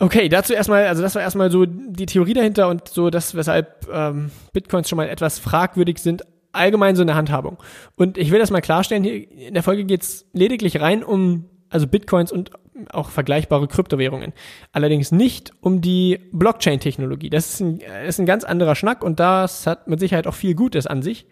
Okay, 0.03 0.27
dazu 0.27 0.53
erstmal, 0.53 0.87
also 0.87 1.01
das 1.01 1.15
war 1.15 1.21
erstmal 1.21 1.49
so 1.49 1.65
die 1.65 2.05
Theorie 2.05 2.33
dahinter 2.33 2.67
und 2.67 2.89
so 2.89 3.09
das, 3.09 3.35
weshalb 3.35 3.87
ähm, 3.89 4.31
Bitcoins 4.51 4.89
schon 4.89 4.97
mal 4.97 5.07
etwas 5.07 5.39
fragwürdig 5.39 5.99
sind, 5.99 6.23
allgemein 6.51 6.97
so 6.97 7.03
eine 7.03 7.15
Handhabung. 7.15 7.57
Und 7.95 8.17
ich 8.17 8.29
will 8.29 8.39
das 8.39 8.51
mal 8.51 8.59
klarstellen, 8.59 9.05
hier 9.05 9.31
in 9.31 9.53
der 9.53 9.63
Folge 9.63 9.85
geht's 9.85 10.25
lediglich 10.33 10.81
rein 10.81 11.03
um 11.03 11.45
also 11.69 11.87
Bitcoins 11.87 12.33
und 12.33 12.51
auch 12.89 13.11
vergleichbare 13.11 13.69
Kryptowährungen. 13.69 14.33
Allerdings 14.73 15.13
nicht 15.13 15.53
um 15.61 15.79
die 15.79 16.19
Blockchain-Technologie. 16.33 17.29
Das 17.29 17.53
ist 17.53 17.61
ein, 17.61 17.79
ist 18.05 18.19
ein 18.19 18.25
ganz 18.25 18.43
anderer 18.43 18.75
Schnack 18.75 19.05
und 19.05 19.21
das 19.21 19.65
hat 19.67 19.87
mit 19.87 20.01
Sicherheit 20.01 20.27
auch 20.27 20.35
viel 20.35 20.53
Gutes 20.53 20.85
an 20.85 21.01
sich. 21.01 21.27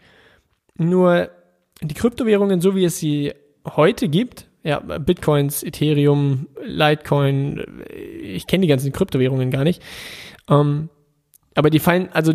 Nur 0.77 1.29
die 1.81 1.93
Kryptowährungen, 1.93 2.61
so 2.61 2.73
wie 2.73 2.85
es 2.85 2.99
sie 2.99 3.33
heute 3.67 4.07
gibt, 4.07 4.47
ja, 4.63 4.79
Bitcoins, 4.79 5.63
Ethereum, 5.63 6.47
Litecoin, 6.63 7.63
ich 8.21 8.47
kenne 8.47 8.61
die 8.61 8.67
ganzen 8.67 8.91
Kryptowährungen 8.91 9.49
gar 9.49 9.63
nicht. 9.63 9.81
Ähm, 10.49 10.89
aber 11.55 11.69
die 11.69 11.79
fallen, 11.79 12.09
also 12.13 12.31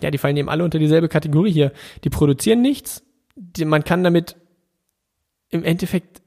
ja, 0.00 0.10
die 0.10 0.18
fallen 0.18 0.36
eben 0.36 0.48
alle 0.48 0.64
unter 0.64 0.78
dieselbe 0.78 1.08
Kategorie 1.08 1.52
hier. 1.52 1.72
Die 2.04 2.10
produzieren 2.10 2.62
nichts. 2.62 3.04
Die, 3.36 3.64
man 3.64 3.84
kann 3.84 4.02
damit 4.02 4.36
im 5.50 5.64
Endeffekt 5.64 6.22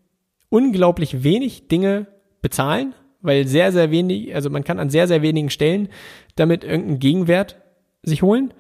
unglaublich 0.50 1.24
wenig 1.24 1.68
Dinge 1.68 2.08
bezahlen, 2.42 2.94
weil 3.22 3.48
sehr, 3.48 3.72
sehr 3.72 3.92
wenig, 3.92 4.34
also 4.36 4.50
man 4.50 4.64
kann 4.64 4.80
an 4.80 4.90
sehr, 4.90 5.08
sehr 5.08 5.22
wenigen 5.22 5.50
Stellen 5.50 5.90
damit 6.36 6.64
irgendeinen 6.64 7.00
Gegenwert 7.00 7.62
sich 8.04 8.22
holen. 8.22 8.54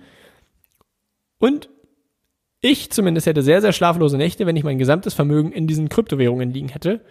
Und 1.39 1.69
ich 2.61 2.91
zumindest 2.91 3.25
hätte 3.25 3.41
sehr, 3.41 3.61
sehr 3.61 3.73
schlaflose 3.73 4.17
Nächte, 4.17 4.45
wenn 4.45 4.55
ich 4.55 4.63
mein 4.63 4.77
gesamtes 4.77 5.13
Vermögen 5.13 5.51
in 5.51 5.67
diesen 5.67 5.89
Kryptowährungen 5.89 6.51
liegen 6.51 6.69
hätte, 6.69 7.01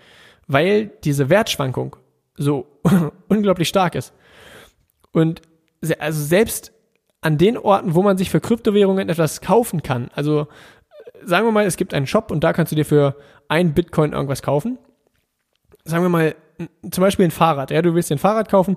weil 0.46 0.90
diese 1.04 1.28
Wertschwankung 1.28 1.96
so 2.36 2.66
unglaublich 3.28 3.68
stark 3.68 3.96
ist. 3.96 4.14
Und 5.12 5.42
also 5.98 6.22
selbst 6.22 6.72
an 7.20 7.36
den 7.36 7.58
Orten, 7.58 7.94
wo 7.94 8.02
man 8.02 8.16
sich 8.16 8.30
für 8.30 8.40
Kryptowährungen 8.40 9.08
etwas 9.08 9.40
kaufen 9.40 9.82
kann, 9.82 10.08
also 10.14 10.46
sagen 11.22 11.46
wir 11.46 11.52
mal, 11.52 11.66
es 11.66 11.76
gibt 11.76 11.92
einen 11.94 12.06
Shop 12.06 12.30
und 12.30 12.44
da 12.44 12.52
kannst 12.52 12.72
du 12.72 12.76
dir 12.76 12.84
für 12.84 13.16
ein 13.48 13.74
Bitcoin 13.74 14.12
irgendwas 14.12 14.42
kaufen. 14.42 14.78
Sagen 15.84 16.04
wir 16.04 16.08
mal, 16.08 16.34
zum 16.90 17.02
Beispiel 17.02 17.24
ein 17.24 17.30
Fahrrad. 17.30 17.70
Ja, 17.70 17.82
du 17.82 17.94
willst 17.94 18.10
dir 18.10 18.14
ein 18.14 18.18
Fahrrad 18.18 18.48
kaufen 18.48 18.76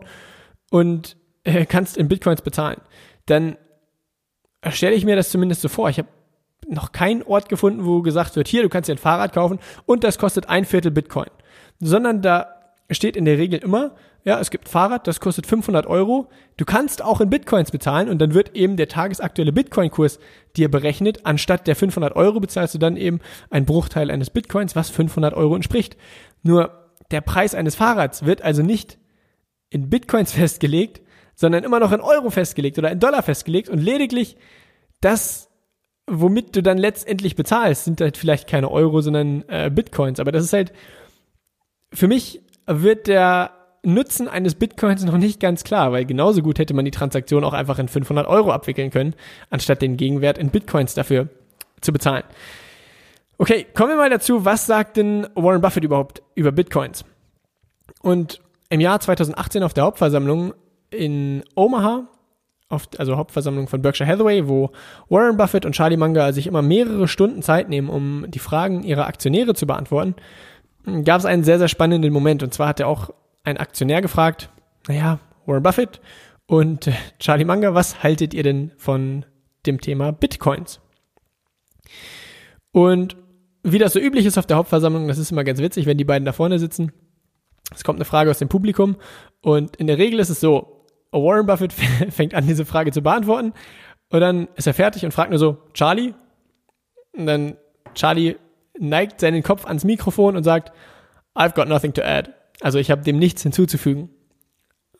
und 0.71 1.17
äh, 1.43 1.65
kannst 1.65 1.97
in 1.97 2.07
Bitcoins 2.07 2.41
bezahlen. 2.41 2.81
Dann 3.25 3.57
stelle 4.69 4.95
ich 4.95 5.05
mir 5.05 5.15
das 5.15 5.29
zumindest 5.29 5.61
so 5.61 5.69
vor. 5.69 5.89
Ich 5.89 5.99
habe 5.99 6.07
noch 6.73 6.91
keinen 6.91 7.23
Ort 7.23 7.49
gefunden, 7.49 7.85
wo 7.85 8.01
gesagt 8.01 8.35
wird, 8.35 8.47
hier, 8.47 8.63
du 8.63 8.69
kannst 8.69 8.89
dir 8.89 8.95
ein 8.95 8.99
Fahrrad 8.99 9.33
kaufen 9.33 9.59
und 9.85 10.03
das 10.03 10.17
kostet 10.17 10.49
ein 10.49 10.65
Viertel 10.65 10.91
Bitcoin. 10.91 11.29
Sondern 11.79 12.21
da 12.21 12.47
steht 12.91 13.15
in 13.15 13.25
der 13.25 13.37
Regel 13.37 13.59
immer, 13.59 13.95
ja, 14.25 14.39
es 14.39 14.51
gibt 14.51 14.69
Fahrrad, 14.69 15.05
das 15.05 15.19
kostet 15.19 15.47
500 15.47 15.85
Euro. 15.85 16.29
Du 16.55 16.63
kannst 16.63 17.01
auch 17.01 17.19
in 17.19 17.29
Bitcoins 17.29 17.71
bezahlen 17.71 18.07
und 18.07 18.19
dann 18.19 18.33
wird 18.33 18.55
eben 18.55 18.77
der 18.77 18.87
tagesaktuelle 18.87 19.51
Bitcoin-Kurs 19.51 20.19
dir 20.55 20.71
berechnet. 20.71 21.25
Anstatt 21.25 21.67
der 21.67 21.75
500 21.75 22.15
Euro 22.15 22.39
bezahlst 22.39 22.73
du 22.73 22.79
dann 22.79 22.95
eben 22.95 23.19
einen 23.49 23.65
Bruchteil 23.65 24.09
eines 24.09 24.29
Bitcoins, 24.29 24.75
was 24.77 24.89
500 24.89 25.33
Euro 25.33 25.55
entspricht. 25.55 25.97
Nur 26.41 26.71
der 27.11 27.19
Preis 27.19 27.53
eines 27.53 27.75
Fahrrads 27.75 28.25
wird 28.25 28.41
also 28.41 28.63
nicht 28.63 28.97
in 29.69 29.89
Bitcoins 29.89 30.31
festgelegt, 30.33 31.01
sondern 31.35 31.63
immer 31.65 31.79
noch 31.79 31.91
in 31.91 31.99
Euro 31.99 32.29
festgelegt 32.29 32.77
oder 32.77 32.91
in 32.91 32.99
Dollar 32.99 33.23
festgelegt 33.23 33.67
und 33.67 33.79
lediglich 33.79 34.37
das, 35.01 35.49
womit 36.07 36.55
du 36.55 36.61
dann 36.61 36.77
letztendlich 36.77 37.35
bezahlst, 37.35 37.85
sind 37.85 38.01
halt 38.01 38.17
vielleicht 38.17 38.47
keine 38.47 38.69
Euro, 38.69 39.01
sondern 39.01 39.43
äh, 39.47 39.69
Bitcoins. 39.73 40.19
Aber 40.19 40.31
das 40.31 40.43
ist 40.43 40.53
halt, 40.53 40.73
für 41.93 42.07
mich 42.07 42.41
wird 42.65 43.07
der 43.07 43.51
Nutzen 43.85 44.27
eines 44.27 44.55
Bitcoins 44.55 45.03
noch 45.03 45.17
nicht 45.17 45.39
ganz 45.39 45.63
klar, 45.63 45.91
weil 45.91 46.05
genauso 46.05 46.41
gut 46.41 46.57
hätte 46.57 46.73
man 46.73 46.85
die 46.85 46.91
Transaktion 46.91 47.43
auch 47.43 47.53
einfach 47.53 47.79
in 47.79 47.89
500 47.89 48.27
Euro 48.27 48.51
abwickeln 48.51 48.91
können, 48.91 49.13
anstatt 49.49 49.81
den 49.81 49.97
Gegenwert 49.97 50.37
in 50.37 50.49
Bitcoins 50.49 50.93
dafür 50.93 51.27
zu 51.81 51.91
bezahlen. 51.91 52.23
Okay, 53.37 53.65
kommen 53.73 53.89
wir 53.89 53.97
mal 53.97 54.09
dazu, 54.09 54.45
was 54.45 54.65
sagt 54.65 54.95
denn 54.97 55.27
Warren 55.35 55.59
Buffett 55.59 55.83
überhaupt 55.83 56.23
über 56.35 56.51
Bitcoins? 56.53 57.03
Und 58.01 58.41
im 58.69 58.79
Jahr 58.79 58.99
2018 58.99 59.63
auf 59.63 59.73
der 59.73 59.83
Hauptversammlung 59.83 60.53
in 60.89 61.43
Omaha, 61.55 62.07
auf, 62.73 62.87
also 62.97 63.17
Hauptversammlung 63.17 63.67
von 63.67 63.81
Berkshire 63.81 64.09
Hathaway, 64.09 64.47
wo 64.47 64.71
Warren 65.09 65.37
Buffett 65.37 65.65
und 65.65 65.73
Charlie 65.73 65.97
Munger 65.97 66.33
sich 66.33 66.47
immer 66.47 66.61
mehrere 66.61 67.07
Stunden 67.07 67.41
Zeit 67.41 67.69
nehmen, 67.69 67.89
um 67.89 68.25
die 68.29 68.39
Fragen 68.39 68.83
ihrer 68.83 69.07
Aktionäre 69.07 69.53
zu 69.53 69.65
beantworten, 69.65 70.15
gab 71.05 71.19
es 71.19 71.25
einen 71.25 71.43
sehr, 71.43 71.59
sehr 71.59 71.67
spannenden 71.67 72.11
Moment. 72.11 72.43
Und 72.43 72.53
zwar 72.53 72.67
hat 72.67 72.79
er 72.79 72.87
auch 72.87 73.11
ein 73.43 73.57
Aktionär 73.57 74.01
gefragt, 74.01 74.49
naja, 74.87 75.19
Warren 75.45 75.63
Buffett 75.63 76.01
und 76.45 76.87
äh, 76.87 76.93
Charlie 77.19 77.45
Munger, 77.45 77.73
was 77.73 78.03
haltet 78.03 78.33
ihr 78.33 78.43
denn 78.43 78.71
von 78.77 79.25
dem 79.65 79.79
Thema 79.79 80.11
Bitcoins? 80.11 80.79
Und 82.71 83.15
wie 83.63 83.79
das 83.79 83.93
so 83.93 83.99
üblich 83.99 84.25
ist 84.25 84.37
auf 84.37 84.45
der 84.45 84.57
Hauptversammlung, 84.57 85.07
das 85.07 85.17
ist 85.17 85.31
immer 85.31 85.43
ganz 85.43 85.59
witzig, 85.59 85.85
wenn 85.85 85.97
die 85.97 86.03
beiden 86.03 86.25
da 86.25 86.33
vorne 86.33 86.59
sitzen. 86.59 86.91
Es 87.73 87.83
kommt 87.83 87.97
eine 87.97 88.05
Frage 88.05 88.29
aus 88.29 88.39
dem 88.39 88.49
Publikum 88.49 88.97
und 89.41 89.75
in 89.77 89.87
der 89.87 89.97
Regel 89.97 90.19
ist 90.19 90.29
es 90.29 90.39
so, 90.39 90.72
Warren 91.13 91.45
Buffett 91.45 91.73
fängt 92.09 92.33
an, 92.33 92.47
diese 92.47 92.65
Frage 92.65 92.91
zu 92.91 93.01
beantworten 93.01 93.53
und 94.09 94.19
dann 94.19 94.47
ist 94.55 94.67
er 94.67 94.73
fertig 94.73 95.05
und 95.05 95.11
fragt 95.11 95.31
nur 95.31 95.39
so, 95.39 95.57
Charlie? 95.73 96.13
Und 97.17 97.25
dann 97.25 97.57
Charlie 97.95 98.35
neigt 98.77 99.19
seinen 99.19 99.43
Kopf 99.43 99.65
ans 99.65 99.83
Mikrofon 99.83 100.35
und 100.35 100.43
sagt, 100.43 100.71
I've 101.35 101.53
got 101.53 101.67
nothing 101.67 101.93
to 101.93 102.01
add. 102.01 102.31
Also 102.61 102.79
ich 102.79 102.91
habe 102.91 103.03
dem 103.03 103.17
nichts 103.17 103.43
hinzuzufügen. 103.43 104.09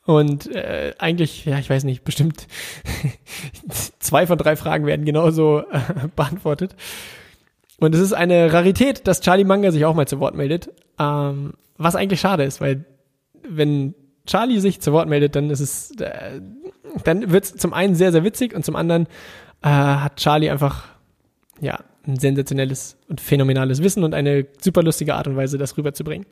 Und 0.04 0.54
äh, 0.54 0.94
eigentlich, 0.98 1.44
ja, 1.44 1.58
ich 1.58 1.70
weiß 1.70 1.84
nicht, 1.84 2.04
bestimmt 2.04 2.46
zwei 4.00 4.26
von 4.26 4.36
drei 4.36 4.56
Fragen 4.56 4.84
werden 4.84 5.06
genauso 5.06 5.60
äh, 5.60 6.08
beantwortet. 6.14 6.76
Und 7.78 7.94
es 7.94 8.00
ist 8.00 8.12
eine 8.12 8.52
Rarität, 8.52 9.06
dass 9.06 9.20
Charlie 9.20 9.44
Manga 9.44 9.70
sich 9.70 9.84
auch 9.84 9.94
mal 9.94 10.06
zu 10.06 10.20
Wort 10.20 10.34
meldet. 10.34 10.70
Ähm, 10.98 11.54
was 11.76 11.96
eigentlich 11.96 12.20
schade 12.20 12.44
ist, 12.44 12.60
weil 12.60 12.84
wenn 13.48 13.94
Charlie 14.26 14.60
sich 14.60 14.80
zu 14.80 14.92
Wort 14.92 15.08
meldet, 15.08 15.36
dann 15.36 15.50
ist 15.50 15.60
es, 15.60 15.90
äh, 16.00 16.40
dann 17.04 17.30
wird 17.30 17.44
es 17.44 17.56
zum 17.56 17.74
einen 17.74 17.94
sehr, 17.94 18.12
sehr 18.12 18.24
witzig 18.24 18.54
und 18.54 18.64
zum 18.64 18.76
anderen 18.76 19.06
äh, 19.62 19.68
hat 19.68 20.16
Charlie 20.16 20.50
einfach, 20.50 20.88
ja, 21.60 21.78
ein 22.06 22.18
sensationelles 22.18 22.96
und 23.08 23.20
phänomenales 23.20 23.82
Wissen 23.82 24.04
und 24.04 24.14
eine 24.14 24.46
super 24.60 24.82
lustige 24.82 25.14
Art 25.14 25.26
und 25.26 25.36
Weise, 25.36 25.58
das 25.58 25.76
rüberzubringen. 25.76 26.26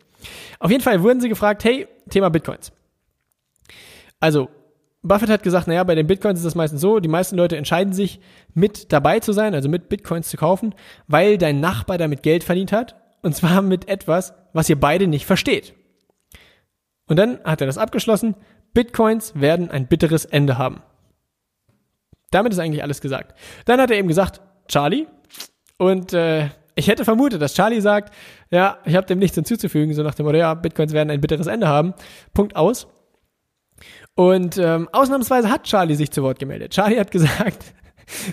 Auf 0.58 0.70
jeden 0.70 0.82
Fall 0.82 1.02
wurden 1.02 1.20
sie 1.20 1.28
gefragt, 1.28 1.64
hey, 1.64 1.88
Thema 2.11 2.28
Bitcoins. 2.28 2.72
Also, 4.20 4.49
Buffett 5.02 5.30
hat 5.30 5.42
gesagt, 5.42 5.66
naja, 5.66 5.82
bei 5.82 5.94
den 5.94 6.06
Bitcoins 6.06 6.38
ist 6.38 6.44
das 6.44 6.54
meistens 6.54 6.80
so, 6.80 7.00
die 7.00 7.08
meisten 7.08 7.37
Leute 7.37 7.56
entscheiden 7.56 7.92
sich, 7.92 8.20
mit 8.54 8.92
dabei 8.92 9.18
zu 9.20 9.32
sein, 9.32 9.54
also 9.54 9.68
mit 9.68 9.88
Bitcoins 9.88 10.28
zu 10.28 10.37
kaufen, 10.37 10.75
weil 11.08 11.38
dein 11.38 11.61
Nachbar 11.61 11.99
damit 11.99 12.22
Geld 12.22 12.44
verdient 12.44 12.70
hat, 12.70 12.96
und 13.22 13.34
zwar 13.34 13.62
mit 13.62 13.88
etwas, 13.88 14.34
was 14.52 14.68
ihr 14.68 14.78
beide 14.78 15.06
nicht 15.08 15.26
versteht. 15.26 15.75
Und 17.06 17.18
dann 17.18 17.40
hat 17.44 17.61
er 17.61 17.66
das 17.66 17.78
abgeschlossen, 17.78 18.35
Bitcoins 18.75 19.35
werden 19.35 19.71
ein 19.71 19.87
bitteres 19.87 20.25
Ende 20.25 20.59
haben. 20.59 20.82
Damit 22.30 22.52
ist 22.52 22.59
eigentlich 22.59 22.82
alles 22.82 23.00
gesagt. 23.00 23.38
Dann 23.66 23.80
hat 23.80 23.90
er 23.90 23.99
eben 23.99 24.09
gesagt, 24.09 24.40
Charlie, 24.68 25.06
und 25.76 26.12
äh, 26.14 26.49
ich 26.75 26.88
hätte 26.88 27.04
vermutet, 27.04 27.42
dass 27.42 27.54
Charlie 27.54 27.80
sagt, 27.80 28.14
ja, 28.50 28.78
ich 28.85 28.94
habe 28.97 29.06
dem 29.06 29.18
nichts 29.18 29.35
hinzuzufügen, 29.35 29.94
so 29.94 30.02
nach 30.02 30.14
dem 30.14 30.25
Motto, 30.25 30.38
ja, 30.38 30.54
Bitcoins 30.54 30.92
werden 30.92 31.11
ein 31.11 31.21
bitteres 31.21 31.47
Ende 31.47 31.68
haben. 31.68 31.92
Punkt 32.32 32.56
aus. 32.56 32.87
Und 34.14 34.59
ähm, 34.59 34.88
ausnahmsweise 34.92 35.50
hat 35.50 35.64
Charlie 35.64 35.94
sich 35.94 36.11
zu 36.11 36.23
Wort 36.23 36.38
gemeldet. 36.38 36.73
Charlie 36.73 36.99
hat 36.99 37.11
gesagt, 37.11 37.75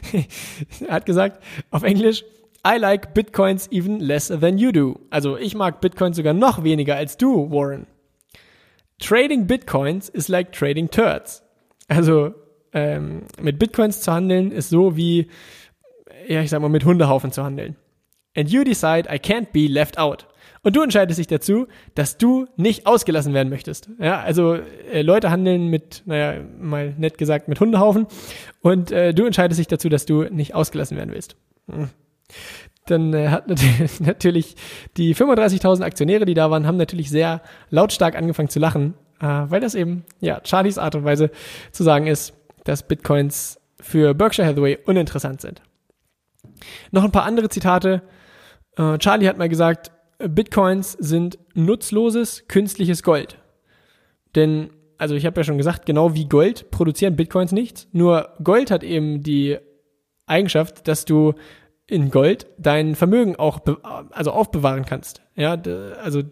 hat 0.89 1.05
gesagt 1.05 1.43
auf 1.71 1.83
Englisch, 1.83 2.23
I 2.67 2.77
like 2.77 3.13
Bitcoins 3.13 3.71
even 3.71 3.99
less 3.99 4.27
than 4.27 4.57
you 4.57 4.71
do. 4.71 4.99
Also 5.09 5.37
ich 5.37 5.55
mag 5.55 5.81
Bitcoins 5.81 6.17
sogar 6.17 6.33
noch 6.33 6.63
weniger 6.63 6.95
als 6.95 7.17
du, 7.17 7.49
Warren. 7.51 7.87
Trading 8.99 9.47
Bitcoins 9.47 10.09
is 10.09 10.27
like 10.27 10.51
trading 10.51 10.89
turds. 10.89 11.43
Also 11.87 12.33
ähm, 12.73 13.23
mit 13.41 13.57
Bitcoins 13.59 14.01
zu 14.01 14.11
handeln 14.13 14.51
ist 14.51 14.69
so 14.69 14.95
wie, 14.95 15.27
ja, 16.27 16.41
ich 16.41 16.49
sag 16.49 16.61
mal, 16.61 16.69
mit 16.69 16.85
Hundehaufen 16.85 17.31
zu 17.31 17.43
handeln. 17.43 17.75
And 18.35 18.49
you 18.49 18.63
decide 18.63 19.09
I 19.09 19.17
can't 19.17 19.47
be 19.51 19.67
left 19.67 19.97
out. 19.97 20.27
Und 20.61 20.75
du 20.75 20.81
entscheidest 20.81 21.19
dich 21.19 21.27
dazu, 21.27 21.67
dass 21.95 22.17
du 22.17 22.47
nicht 22.57 22.85
ausgelassen 22.85 23.33
werden 23.33 23.49
möchtest. 23.49 23.89
Ja, 23.97 24.19
also 24.19 24.55
äh, 24.55 25.01
Leute 25.01 25.31
handeln 25.31 25.67
mit, 25.67 26.03
naja, 26.05 26.41
mal 26.59 26.93
nett 26.97 27.17
gesagt, 27.17 27.47
mit 27.47 27.59
Hundehaufen. 27.59 28.07
Und 28.61 28.91
äh, 28.91 29.13
du 29.13 29.25
entscheidest 29.25 29.59
dich 29.59 29.67
dazu, 29.67 29.87
dass 29.87 30.05
du 30.05 30.23
nicht 30.23 30.55
ausgelassen 30.55 30.97
werden 30.97 31.13
willst. 31.13 31.37
Hm. 31.71 31.89
Dann 32.89 33.13
äh, 33.13 33.29
hat 33.29 33.47
natürlich 33.99 34.55
die 34.97 35.15
35.000 35.15 35.83
Aktionäre, 35.83 36.25
die 36.25 36.33
da 36.33 36.49
waren, 36.49 36.65
haben 36.65 36.77
natürlich 36.77 37.09
sehr 37.09 37.41
lautstark 37.69 38.15
angefangen 38.15 38.49
zu 38.49 38.59
lachen, 38.59 38.95
äh, 39.21 39.25
weil 39.25 39.61
das 39.61 39.75
eben, 39.75 40.03
ja, 40.19 40.41
Charlies 40.43 40.77
Art 40.77 40.95
und 40.95 41.03
Weise 41.03 41.29
zu 41.71 41.83
sagen 41.83 42.07
ist, 42.07 42.33
dass 42.63 42.87
Bitcoins 42.87 43.59
für 43.79 44.13
Berkshire 44.13 44.47
Hathaway 44.47 44.77
uninteressant 44.85 45.41
sind. 45.41 45.61
Noch 46.91 47.03
ein 47.03 47.11
paar 47.11 47.23
andere 47.23 47.49
Zitate. 47.49 48.01
Äh, 48.75 48.97
Charlie 48.97 49.27
hat 49.27 49.37
mal 49.37 49.49
gesagt, 49.49 49.91
Bitcoins 50.17 50.93
sind 50.93 51.37
nutzloses 51.53 52.47
künstliches 52.47 53.03
Gold. 53.03 53.37
Denn, 54.35 54.71
also 54.97 55.15
ich 55.15 55.25
habe 55.25 55.39
ja 55.39 55.43
schon 55.43 55.57
gesagt, 55.57 55.85
genau 55.85 56.13
wie 56.15 56.27
Gold 56.27 56.71
produzieren 56.71 57.15
Bitcoins 57.15 57.51
nichts. 57.51 57.87
Nur 57.91 58.33
Gold 58.43 58.71
hat 58.71 58.83
eben 58.83 59.23
die 59.23 59.57
Eigenschaft, 60.25 60.87
dass 60.87 61.05
du 61.05 61.35
in 61.89 62.11
Gold 62.11 62.47
dein 62.57 62.95
Vermögen 62.95 63.35
auch 63.35 63.59
also 64.11 64.31
aufbewahren 64.31 64.85
kannst. 64.85 65.21
Ja, 65.35 65.53
also 66.01 66.23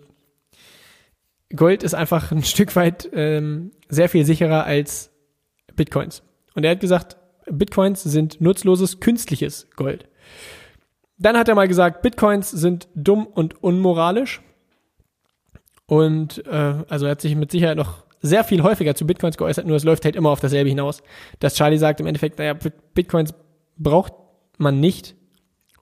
Gold 1.56 1.84
ist 1.84 1.94
einfach 1.94 2.32
ein 2.32 2.44
Stück 2.44 2.76
weit 2.76 3.10
ähm, 3.14 3.72
sehr 3.90 4.10
viel 4.10 4.26
sicherer 4.26 4.66
als 4.66 5.12
Bitcoins. 5.76 6.24
Und 6.56 6.64
er 6.64 6.72
hat 6.72 6.80
gesagt, 6.80 7.18
Bitcoins 7.50 8.04
sind 8.04 8.42
nutzloses 8.42 9.00
künstliches 9.00 9.68
Gold. 9.76 10.10
Dann 11.18 11.38
hat 11.38 11.48
er 11.48 11.56
mal 11.56 11.68
gesagt, 11.68 12.02
Bitcoins 12.02 12.52
sind 12.52 12.88
dumm 12.94 13.26
und 13.26 13.64
unmoralisch. 13.64 14.42
Und 15.88 16.46
äh, 16.46 16.84
also 16.90 17.06
er 17.06 17.12
hat 17.12 17.22
sich 17.22 17.36
mit 17.36 17.52
Sicherheit 17.52 17.78
noch 17.78 18.04
sehr 18.22 18.44
viel 18.44 18.64
häufiger 18.64 18.96
zu 18.96 19.06
Bitcoins 19.06 19.38
geäußert, 19.38 19.66
nur 19.66 19.78
es 19.78 19.84
läuft 19.84 20.04
halt 20.04 20.16
immer 20.16 20.30
auf 20.30 20.40
dasselbe 20.40 20.70
hinaus. 20.70 21.02
Dass 21.40 21.56
Charlie 21.56 21.78
sagt 21.78 22.00
im 22.00 22.08
Endeffekt, 22.08 22.40
naja, 22.40 22.56
Bitcoins 22.94 23.34
braucht 23.78 24.14
man 24.58 24.80
nicht. 24.80 25.16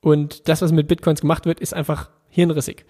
Und 0.06 0.48
das, 0.48 0.62
was 0.62 0.72
mit 0.72 0.88
Bitcoins 0.88 1.22
gemacht 1.22 1.48
wird, 1.48 1.60
ist 1.60 1.74
einfach 1.74 2.12
hirnrissig. 2.30 2.86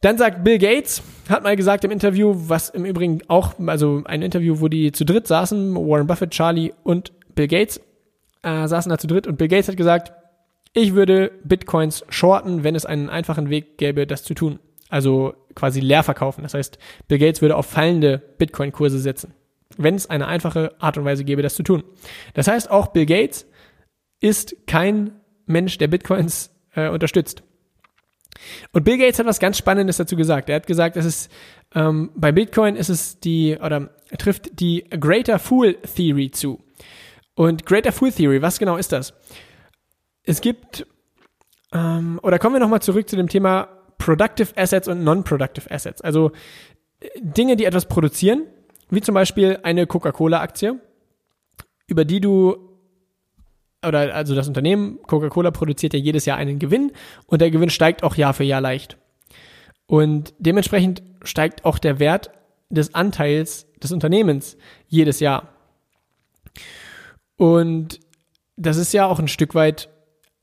Dann 0.00 0.18
sagt 0.18 0.44
Bill 0.44 0.58
Gates, 0.58 1.02
hat 1.28 1.42
mal 1.42 1.56
gesagt 1.56 1.82
im 1.82 1.90
Interview, 1.90 2.32
was 2.36 2.68
im 2.68 2.84
Übrigen 2.84 3.22
auch, 3.26 3.54
also 3.66 4.00
ein 4.04 4.22
Interview, 4.22 4.60
wo 4.60 4.68
die 4.68 4.92
zu 4.92 5.04
dritt 5.04 5.26
saßen, 5.26 5.74
Warren 5.74 6.06
Buffett, 6.06 6.30
Charlie 6.30 6.72
und 6.84 7.12
Bill 7.34 7.48
Gates, 7.48 7.80
äh, 8.44 8.68
saßen 8.68 8.88
da 8.88 8.98
zu 8.98 9.08
dritt 9.08 9.26
und 9.26 9.36
Bill 9.36 9.48
Gates 9.48 9.66
hat 9.66 9.76
gesagt, 9.76 10.12
ich 10.74 10.94
würde 10.94 11.32
Bitcoins 11.42 12.04
shorten, 12.08 12.62
wenn 12.62 12.76
es 12.76 12.86
einen 12.86 13.10
einfachen 13.10 13.50
Weg 13.50 13.76
gäbe, 13.76 14.06
das 14.06 14.22
zu 14.22 14.34
tun. 14.34 14.60
Also 14.90 15.34
quasi 15.56 15.80
leer 15.80 16.04
verkaufen. 16.04 16.44
Das 16.44 16.54
heißt, 16.54 16.78
Bill 17.08 17.18
Gates 17.18 17.42
würde 17.42 17.56
auf 17.56 17.66
fallende 17.66 18.22
Bitcoin-Kurse 18.38 19.00
setzen, 19.00 19.34
wenn 19.76 19.96
es 19.96 20.08
eine 20.08 20.28
einfache 20.28 20.72
Art 20.78 20.98
und 20.98 21.04
Weise 21.04 21.24
gäbe, 21.24 21.42
das 21.42 21.56
zu 21.56 21.64
tun. 21.64 21.82
Das 22.34 22.46
heißt, 22.46 22.70
auch 22.70 22.86
Bill 22.88 23.06
Gates 23.06 23.48
ist 24.20 24.54
kein 24.68 25.19
Mensch, 25.50 25.78
der 25.78 25.88
Bitcoins 25.88 26.50
äh, 26.74 26.88
unterstützt. 26.88 27.42
Und 28.72 28.84
Bill 28.84 28.98
Gates 28.98 29.18
hat 29.18 29.26
was 29.26 29.40
ganz 29.40 29.58
Spannendes 29.58 29.96
dazu 29.96 30.16
gesagt. 30.16 30.48
Er 30.48 30.56
hat 30.56 30.66
gesagt, 30.66 30.96
es 30.96 31.04
ist 31.04 31.32
ähm, 31.74 32.10
bei 32.14 32.32
Bitcoin 32.32 32.76
ist 32.76 32.88
es 32.88 33.20
die 33.20 33.58
oder 33.60 33.90
trifft 34.18 34.60
die 34.60 34.84
Greater 34.88 35.38
Fool 35.38 35.74
Theory 35.74 36.30
zu. 36.30 36.60
Und 37.34 37.66
Greater 37.66 37.92
Fool 37.92 38.12
Theory, 38.12 38.42
was 38.42 38.58
genau 38.58 38.76
ist 38.76 38.92
das? 38.92 39.14
Es 40.22 40.40
gibt 40.40 40.86
ähm, 41.72 42.18
oder 42.22 42.38
kommen 42.38 42.54
wir 42.54 42.60
nochmal 42.60 42.82
zurück 42.82 43.08
zu 43.08 43.16
dem 43.16 43.28
Thema 43.28 43.68
Productive 43.98 44.56
Assets 44.56 44.88
und 44.88 45.04
Non-Productive 45.04 45.70
Assets. 45.70 46.00
Also 46.00 46.32
äh, 47.00 47.08
Dinge, 47.20 47.56
die 47.56 47.64
etwas 47.64 47.86
produzieren, 47.86 48.46
wie 48.90 49.00
zum 49.00 49.14
Beispiel 49.14 49.60
eine 49.62 49.86
Coca-Cola-Aktie, 49.86 50.80
über 51.86 52.04
die 52.04 52.20
du 52.20 52.69
oder 53.86 54.14
also 54.14 54.34
das 54.34 54.48
Unternehmen 54.48 54.98
Coca-Cola 55.06 55.50
produziert 55.50 55.94
ja 55.94 55.98
jedes 55.98 56.26
Jahr 56.26 56.36
einen 56.36 56.58
Gewinn 56.58 56.92
und 57.26 57.40
der 57.40 57.50
Gewinn 57.50 57.70
steigt 57.70 58.02
auch 58.02 58.16
Jahr 58.16 58.34
für 58.34 58.44
Jahr 58.44 58.60
leicht. 58.60 58.98
Und 59.86 60.34
dementsprechend 60.38 61.02
steigt 61.24 61.64
auch 61.64 61.78
der 61.78 61.98
Wert 61.98 62.30
des 62.68 62.94
Anteils 62.94 63.66
des 63.82 63.90
Unternehmens 63.90 64.56
jedes 64.86 65.20
Jahr. 65.20 65.48
Und 67.36 68.00
das 68.56 68.76
ist 68.76 68.92
ja 68.92 69.06
auch 69.06 69.18
ein 69.18 69.28
Stück 69.28 69.54
weit 69.54 69.88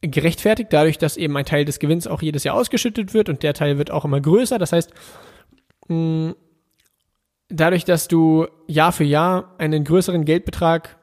gerechtfertigt, 0.01 0.73
dadurch, 0.73 0.97
dass 0.97 1.17
eben 1.17 1.37
ein 1.37 1.45
Teil 1.45 1.65
des 1.65 1.79
Gewinns 1.79 2.07
auch 2.07 2.21
jedes 2.21 2.43
Jahr 2.43 2.55
ausgeschüttet 2.55 3.13
wird 3.13 3.29
und 3.29 3.43
der 3.43 3.53
Teil 3.53 3.77
wird 3.77 3.91
auch 3.91 4.05
immer 4.05 4.19
größer. 4.19 4.57
Das 4.57 4.71
heißt, 4.71 4.91
dadurch, 7.49 7.85
dass 7.85 8.07
du 8.07 8.47
Jahr 8.67 8.91
für 8.91 9.03
Jahr 9.03 9.55
einen 9.57 9.83
größeren 9.83 10.25
Geldbetrag 10.25 10.97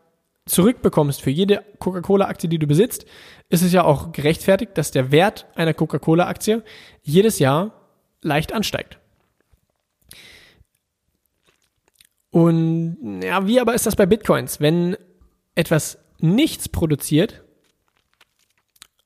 zurückbekommst 0.46 1.22
für 1.22 1.30
jede 1.30 1.64
Coca-Cola-Aktie, 1.78 2.48
die 2.48 2.58
du 2.58 2.66
besitzt, 2.66 3.06
ist 3.48 3.62
es 3.62 3.72
ja 3.72 3.84
auch 3.84 4.12
gerechtfertigt, 4.12 4.72
dass 4.76 4.90
der 4.90 5.10
Wert 5.10 5.46
einer 5.54 5.74
Coca-Cola-Aktie 5.74 6.62
jedes 7.02 7.38
Jahr 7.38 7.72
leicht 8.22 8.52
ansteigt. 8.52 8.98
Und 12.30 13.22
ja, 13.22 13.46
wie 13.46 13.60
aber 13.60 13.74
ist 13.74 13.86
das 13.86 13.96
bei 13.96 14.06
Bitcoins? 14.06 14.60
Wenn 14.60 14.96
etwas 15.54 15.98
nichts 16.18 16.68
produziert, 16.68 17.44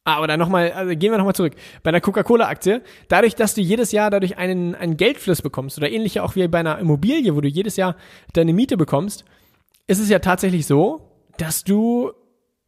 Ah, 0.09 0.23
oder 0.23 0.39
nochmal, 0.39 0.73
also 0.73 0.97
gehen 0.97 1.11
wir 1.11 1.19
nochmal 1.19 1.35
zurück. 1.35 1.53
Bei 1.83 1.91
einer 1.91 2.01
Coca-Cola-Aktie, 2.01 2.81
dadurch, 3.09 3.35
dass 3.35 3.53
du 3.53 3.61
jedes 3.61 3.93
Jahr 3.93 4.09
dadurch 4.09 4.39
einen, 4.39 4.75
einen 4.75 4.97
Geldfluss 4.97 5.43
bekommst, 5.43 5.77
oder 5.77 5.91
ähnlich 5.91 6.19
auch 6.21 6.35
wie 6.35 6.49
bei 6.49 6.61
einer 6.61 6.79
Immobilie, 6.79 7.37
wo 7.37 7.43
du 7.43 7.49
jedes 7.49 7.77
Jahr 7.77 7.95
deine 8.33 8.55
Miete 8.55 8.79
bekommst, 8.79 9.27
ist 9.87 9.99
es 9.99 10.09
ja 10.09 10.21
tatsächlich 10.21 10.65
so, 10.65 11.08
dass 11.39 11.65
du 11.65 12.13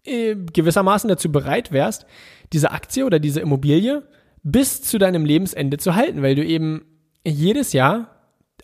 äh, 0.05 0.35
gewissermaßen 0.35 1.09
dazu 1.09 1.31
bereit 1.31 1.73
wärst, 1.73 2.07
diese 2.53 2.71
Aktie 2.71 3.05
oder 3.05 3.19
diese 3.19 3.41
Immobilie 3.41 4.03
bis 4.43 4.83
zu 4.83 4.99
deinem 4.99 5.25
Lebensende 5.25 5.77
zu 5.77 5.95
halten, 5.95 6.23
weil 6.23 6.35
du 6.35 6.45
eben 6.45 6.87
jedes 7.25 7.73
Jahr 7.73 8.17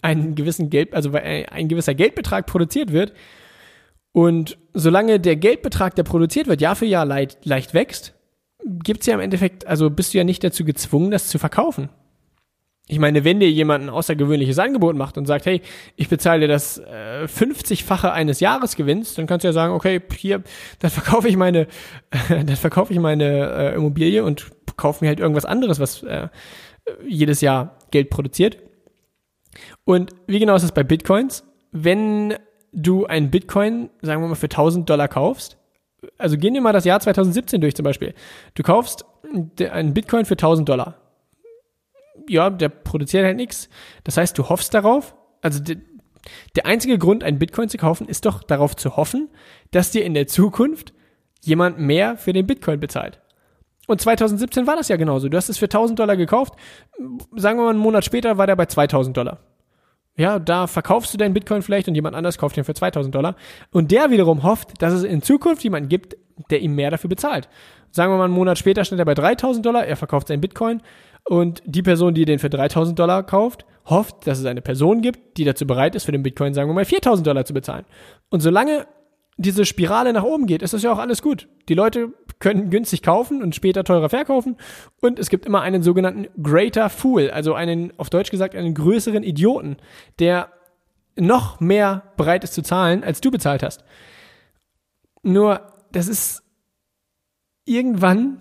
einen 0.02 0.34
gewissen 0.34 0.70
Geld, 0.70 0.94
also 0.94 1.12
ein 1.12 1.68
gewisser 1.68 1.94
Geldbetrag 1.94 2.46
produziert 2.46 2.92
wird. 2.92 3.12
Und 4.12 4.56
solange 4.72 5.20
der 5.20 5.36
Geldbetrag, 5.36 5.94
der 5.94 6.04
produziert 6.04 6.46
wird, 6.46 6.60
Jahr 6.60 6.76
für 6.76 6.86
Jahr 6.86 7.04
leicht, 7.04 7.44
leicht 7.44 7.74
wächst, 7.74 8.14
gibt's 8.64 9.06
ja 9.06 9.14
im 9.14 9.20
Endeffekt, 9.20 9.66
also 9.66 9.90
bist 9.90 10.14
du 10.14 10.18
ja 10.18 10.24
nicht 10.24 10.42
dazu 10.42 10.64
gezwungen, 10.64 11.10
das 11.10 11.28
zu 11.28 11.38
verkaufen. 11.38 11.90
Ich 12.88 13.00
meine, 13.00 13.24
wenn 13.24 13.40
dir 13.40 13.50
jemand 13.50 13.84
ein 13.84 13.90
außergewöhnliches 13.90 14.60
Angebot 14.60 14.94
macht 14.94 15.18
und 15.18 15.26
sagt, 15.26 15.46
hey, 15.46 15.60
ich 15.96 16.08
bezahle 16.08 16.42
dir 16.42 16.48
das 16.48 16.78
äh, 16.78 17.24
50-fache 17.24 18.12
eines 18.12 18.38
Jahresgewinns, 18.38 19.14
dann 19.14 19.26
kannst 19.26 19.42
du 19.42 19.48
ja 19.48 19.52
sagen, 19.52 19.74
okay, 19.74 20.00
hier, 20.14 20.42
dann 20.78 20.90
verkaufe 20.92 21.28
ich 21.28 21.36
meine, 21.36 21.66
äh, 22.10 22.18
dann 22.44 22.56
verkaufe 22.56 22.92
ich 22.92 23.00
meine 23.00 23.24
äh, 23.24 23.74
Immobilie 23.74 24.22
und 24.22 24.46
kaufe 24.76 25.04
mir 25.04 25.08
halt 25.08 25.18
irgendwas 25.18 25.44
anderes, 25.44 25.80
was 25.80 26.04
äh, 26.04 26.28
jedes 27.04 27.40
Jahr 27.40 27.76
Geld 27.90 28.08
produziert. 28.10 28.58
Und 29.84 30.10
wie 30.28 30.38
genau 30.38 30.54
ist 30.54 30.62
es 30.62 30.72
bei 30.72 30.84
Bitcoins? 30.84 31.44
Wenn 31.72 32.34
du 32.72 33.06
einen 33.06 33.30
Bitcoin, 33.30 33.90
sagen 34.02 34.22
wir 34.22 34.28
mal, 34.28 34.34
für 34.36 34.46
1000 34.46 34.88
Dollar 34.88 35.08
kaufst, 35.08 35.56
also 36.18 36.36
gehen 36.36 36.54
wir 36.54 36.60
mal 36.60 36.72
das 36.72 36.84
Jahr 36.84 37.00
2017 37.00 37.60
durch 37.60 37.74
zum 37.74 37.84
Beispiel. 37.84 38.14
Du 38.54 38.62
kaufst 38.62 39.04
einen 39.70 39.94
Bitcoin 39.94 40.24
für 40.24 40.34
1000 40.34 40.68
Dollar 40.68 41.05
ja, 42.28 42.50
der 42.50 42.68
produziert 42.68 43.24
halt 43.24 43.36
nichts. 43.36 43.68
Das 44.04 44.16
heißt, 44.16 44.36
du 44.38 44.48
hoffst 44.48 44.74
darauf, 44.74 45.14
also 45.42 45.62
de, 45.62 45.78
der 46.56 46.66
einzige 46.66 46.98
Grund, 46.98 47.22
einen 47.22 47.38
Bitcoin 47.38 47.68
zu 47.68 47.78
kaufen, 47.78 48.08
ist 48.08 48.26
doch 48.26 48.42
darauf 48.42 48.76
zu 48.76 48.96
hoffen, 48.96 49.28
dass 49.70 49.90
dir 49.90 50.04
in 50.04 50.14
der 50.14 50.26
Zukunft 50.26 50.92
jemand 51.42 51.78
mehr 51.78 52.16
für 52.16 52.32
den 52.32 52.46
Bitcoin 52.46 52.80
bezahlt. 52.80 53.20
Und 53.86 54.00
2017 54.00 54.66
war 54.66 54.76
das 54.76 54.88
ja 54.88 54.96
genauso. 54.96 55.28
Du 55.28 55.36
hast 55.36 55.48
es 55.48 55.58
für 55.58 55.66
1000 55.66 55.98
Dollar 55.98 56.16
gekauft. 56.16 56.54
Sagen 57.36 57.58
wir 57.58 57.64
mal, 57.64 57.70
einen 57.70 57.78
Monat 57.78 58.04
später 58.04 58.36
war 58.36 58.46
der 58.46 58.56
bei 58.56 58.66
2000 58.66 59.16
Dollar. 59.16 59.38
Ja, 60.18 60.38
da 60.38 60.66
verkaufst 60.66 61.12
du 61.12 61.18
deinen 61.18 61.34
Bitcoin 61.34 61.62
vielleicht 61.62 61.88
und 61.88 61.94
jemand 61.94 62.16
anders 62.16 62.38
kauft 62.38 62.56
ihn 62.56 62.64
für 62.64 62.74
2000 62.74 63.14
Dollar. 63.14 63.36
Und 63.70 63.90
der 63.90 64.10
wiederum 64.10 64.42
hofft, 64.42 64.82
dass 64.82 64.92
es 64.92 65.04
in 65.04 65.22
Zukunft 65.22 65.62
jemanden 65.62 65.88
gibt, 65.88 66.16
der 66.50 66.60
ihm 66.60 66.74
mehr 66.74 66.90
dafür 66.90 67.08
bezahlt. 67.08 67.48
Sagen 67.90 68.12
wir 68.12 68.18
mal, 68.18 68.24
einen 68.24 68.32
Monat 68.32 68.58
später 68.58 68.84
steht 68.84 68.98
er 68.98 69.04
bei 69.04 69.14
3000 69.14 69.64
Dollar, 69.64 69.86
er 69.86 69.96
verkauft 69.96 70.28
seinen 70.28 70.40
Bitcoin 70.40 70.82
und 71.28 71.62
die 71.66 71.82
Person, 71.82 72.14
die 72.14 72.24
den 72.24 72.38
für 72.38 72.50
3000 72.50 72.98
Dollar 72.98 73.22
kauft, 73.24 73.66
hofft, 73.84 74.26
dass 74.26 74.38
es 74.38 74.46
eine 74.46 74.62
Person 74.62 75.02
gibt, 75.02 75.38
die 75.38 75.44
dazu 75.44 75.66
bereit 75.66 75.94
ist, 75.94 76.04
für 76.04 76.12
den 76.12 76.22
Bitcoin, 76.22 76.54
sagen 76.54 76.70
wir 76.70 76.74
mal, 76.74 76.84
4000 76.84 77.26
Dollar 77.26 77.44
zu 77.44 77.54
bezahlen. 77.54 77.84
Und 78.30 78.40
solange 78.40 78.86
diese 79.36 79.64
Spirale 79.64 80.12
nach 80.12 80.22
oben 80.22 80.46
geht, 80.46 80.62
ist 80.62 80.72
das 80.72 80.82
ja 80.82 80.92
auch 80.92 80.98
alles 80.98 81.22
gut. 81.22 81.48
Die 81.68 81.74
Leute 81.74 82.12
können 82.38 82.70
günstig 82.70 83.02
kaufen 83.02 83.42
und 83.42 83.54
später 83.54 83.84
teurer 83.84 84.08
verkaufen. 84.08 84.56
Und 85.00 85.18
es 85.18 85.28
gibt 85.28 85.46
immer 85.46 85.60
einen 85.60 85.82
sogenannten 85.82 86.26
Greater 86.42 86.88
Fool, 86.88 87.30
also 87.30 87.54
einen, 87.54 87.92
auf 87.98 88.08
Deutsch 88.08 88.30
gesagt, 88.30 88.54
einen 88.54 88.74
größeren 88.74 89.22
Idioten, 89.22 89.76
der 90.18 90.50
noch 91.16 91.60
mehr 91.60 92.12
bereit 92.16 92.44
ist 92.44 92.54
zu 92.54 92.62
zahlen, 92.62 93.04
als 93.04 93.20
du 93.20 93.30
bezahlt 93.30 93.62
hast. 93.62 93.84
Nur, 95.22 95.60
das 95.92 96.08
ist 96.08 96.42
irgendwann 97.64 98.38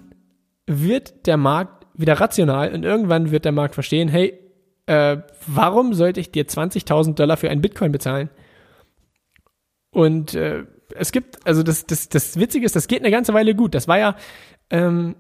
wird 0.68 1.28
der 1.28 1.38
Markt 1.38 1.85
wieder 1.98 2.20
rational 2.20 2.74
und 2.74 2.84
irgendwann 2.84 3.32
wird 3.32 3.46
der 3.46 3.52
Markt 3.52 3.76
verstehen, 3.76 4.10
hey, 4.10 4.40
äh, 4.86 5.18
warum 5.48 5.94
sollte 5.94 6.20
ich 6.20 6.32
dir 6.32 6.46
20.000 6.46 7.16
Dollar 7.16 7.38
für 7.38 7.50
einen 7.50 7.62
Bitcoin 7.62 7.92
bezahlen? 7.92 8.30
Und 9.92 10.36
äh, 10.36 10.66
es 10.96 11.12
gibt, 11.12 11.46
also 11.48 11.64
das, 11.64 11.86
das, 11.86 12.10
das 12.10 12.40
Witzige 12.40 12.66
ist, 12.66 12.76
das 12.76 12.88
geht 12.88 13.00
eine 13.00 13.12
ganze 13.12 13.34
Weile 13.34 13.56
gut. 13.56 13.74
Das 13.74 13.88
war 13.88 13.98
ja, 13.98 14.16
ähm, 14.70 15.16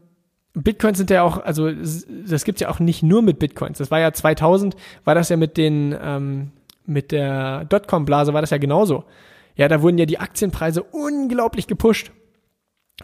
Bitcoins 0.53 0.97
sind 0.97 1.09
ja 1.09 1.23
auch, 1.23 1.43
also 1.43 1.69
das 1.71 2.43
gibt's 2.43 2.61
ja 2.61 2.69
auch 2.69 2.79
nicht 2.79 3.03
nur 3.03 3.21
mit 3.21 3.39
Bitcoins. 3.39 3.77
Das 3.77 3.91
war 3.91 3.99
ja 3.99 4.13
2000, 4.13 4.75
war 5.03 5.15
das 5.15 5.29
ja 5.29 5.37
mit 5.37 5.57
den, 5.57 5.95
ähm, 6.01 6.51
mit 6.85 7.11
der 7.11 7.65
Dotcom-Blase 7.65 8.33
war 8.33 8.41
das 8.41 8.51
ja 8.51 8.57
genauso. 8.57 9.05
Ja, 9.55 9.67
da 9.67 9.81
wurden 9.81 9.97
ja 9.97 10.05
die 10.05 10.19
Aktienpreise 10.19 10.83
unglaublich 10.83 11.67
gepusht, 11.67 12.11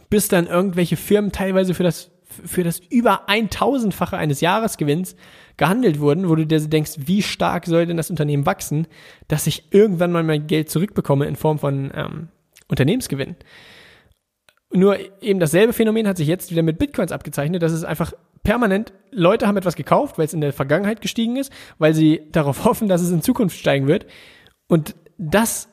bis 0.09 0.27
dann 0.27 0.47
irgendwelche 0.47 0.97
Firmen 0.97 1.31
teilweise 1.31 1.73
für 1.73 1.83
das 1.83 2.10
für 2.31 2.63
das 2.63 2.79
über 2.79 3.27
1000-fache 3.29 4.17
eines 4.17 4.41
Jahresgewinns 4.41 5.15
gehandelt 5.57 5.99
wurden, 5.99 6.29
wo 6.29 6.35
du 6.35 6.45
dir 6.45 6.59
denkst, 6.59 6.93
wie 6.97 7.21
stark 7.21 7.65
soll 7.65 7.85
denn 7.85 7.97
das 7.97 8.09
Unternehmen 8.09 8.45
wachsen, 8.45 8.87
dass 9.27 9.47
ich 9.47 9.71
irgendwann 9.71 10.11
mal 10.11 10.23
mein 10.23 10.47
Geld 10.47 10.69
zurückbekomme 10.69 11.25
in 11.25 11.35
Form 11.35 11.59
von 11.59 11.91
ähm, 11.93 12.29
Unternehmensgewinn. 12.67 13.35
Nur 14.73 14.97
eben 15.21 15.39
dasselbe 15.39 15.73
Phänomen 15.73 16.07
hat 16.07 16.17
sich 16.17 16.27
jetzt 16.27 16.51
wieder 16.51 16.63
mit 16.63 16.79
Bitcoins 16.79 17.11
abgezeichnet, 17.11 17.61
dass 17.61 17.73
es 17.73 17.83
einfach 17.83 18.13
permanent 18.43 18.93
Leute 19.11 19.47
haben 19.47 19.57
etwas 19.57 19.75
gekauft, 19.75 20.17
weil 20.17 20.25
es 20.25 20.33
in 20.33 20.41
der 20.41 20.53
Vergangenheit 20.53 21.01
gestiegen 21.01 21.35
ist, 21.35 21.51
weil 21.77 21.93
sie 21.93 22.21
darauf 22.31 22.63
hoffen, 22.65 22.87
dass 22.87 23.01
es 23.01 23.11
in 23.11 23.21
Zukunft 23.21 23.57
steigen 23.57 23.87
wird. 23.87 24.05
Und 24.67 24.95
das 25.17 25.67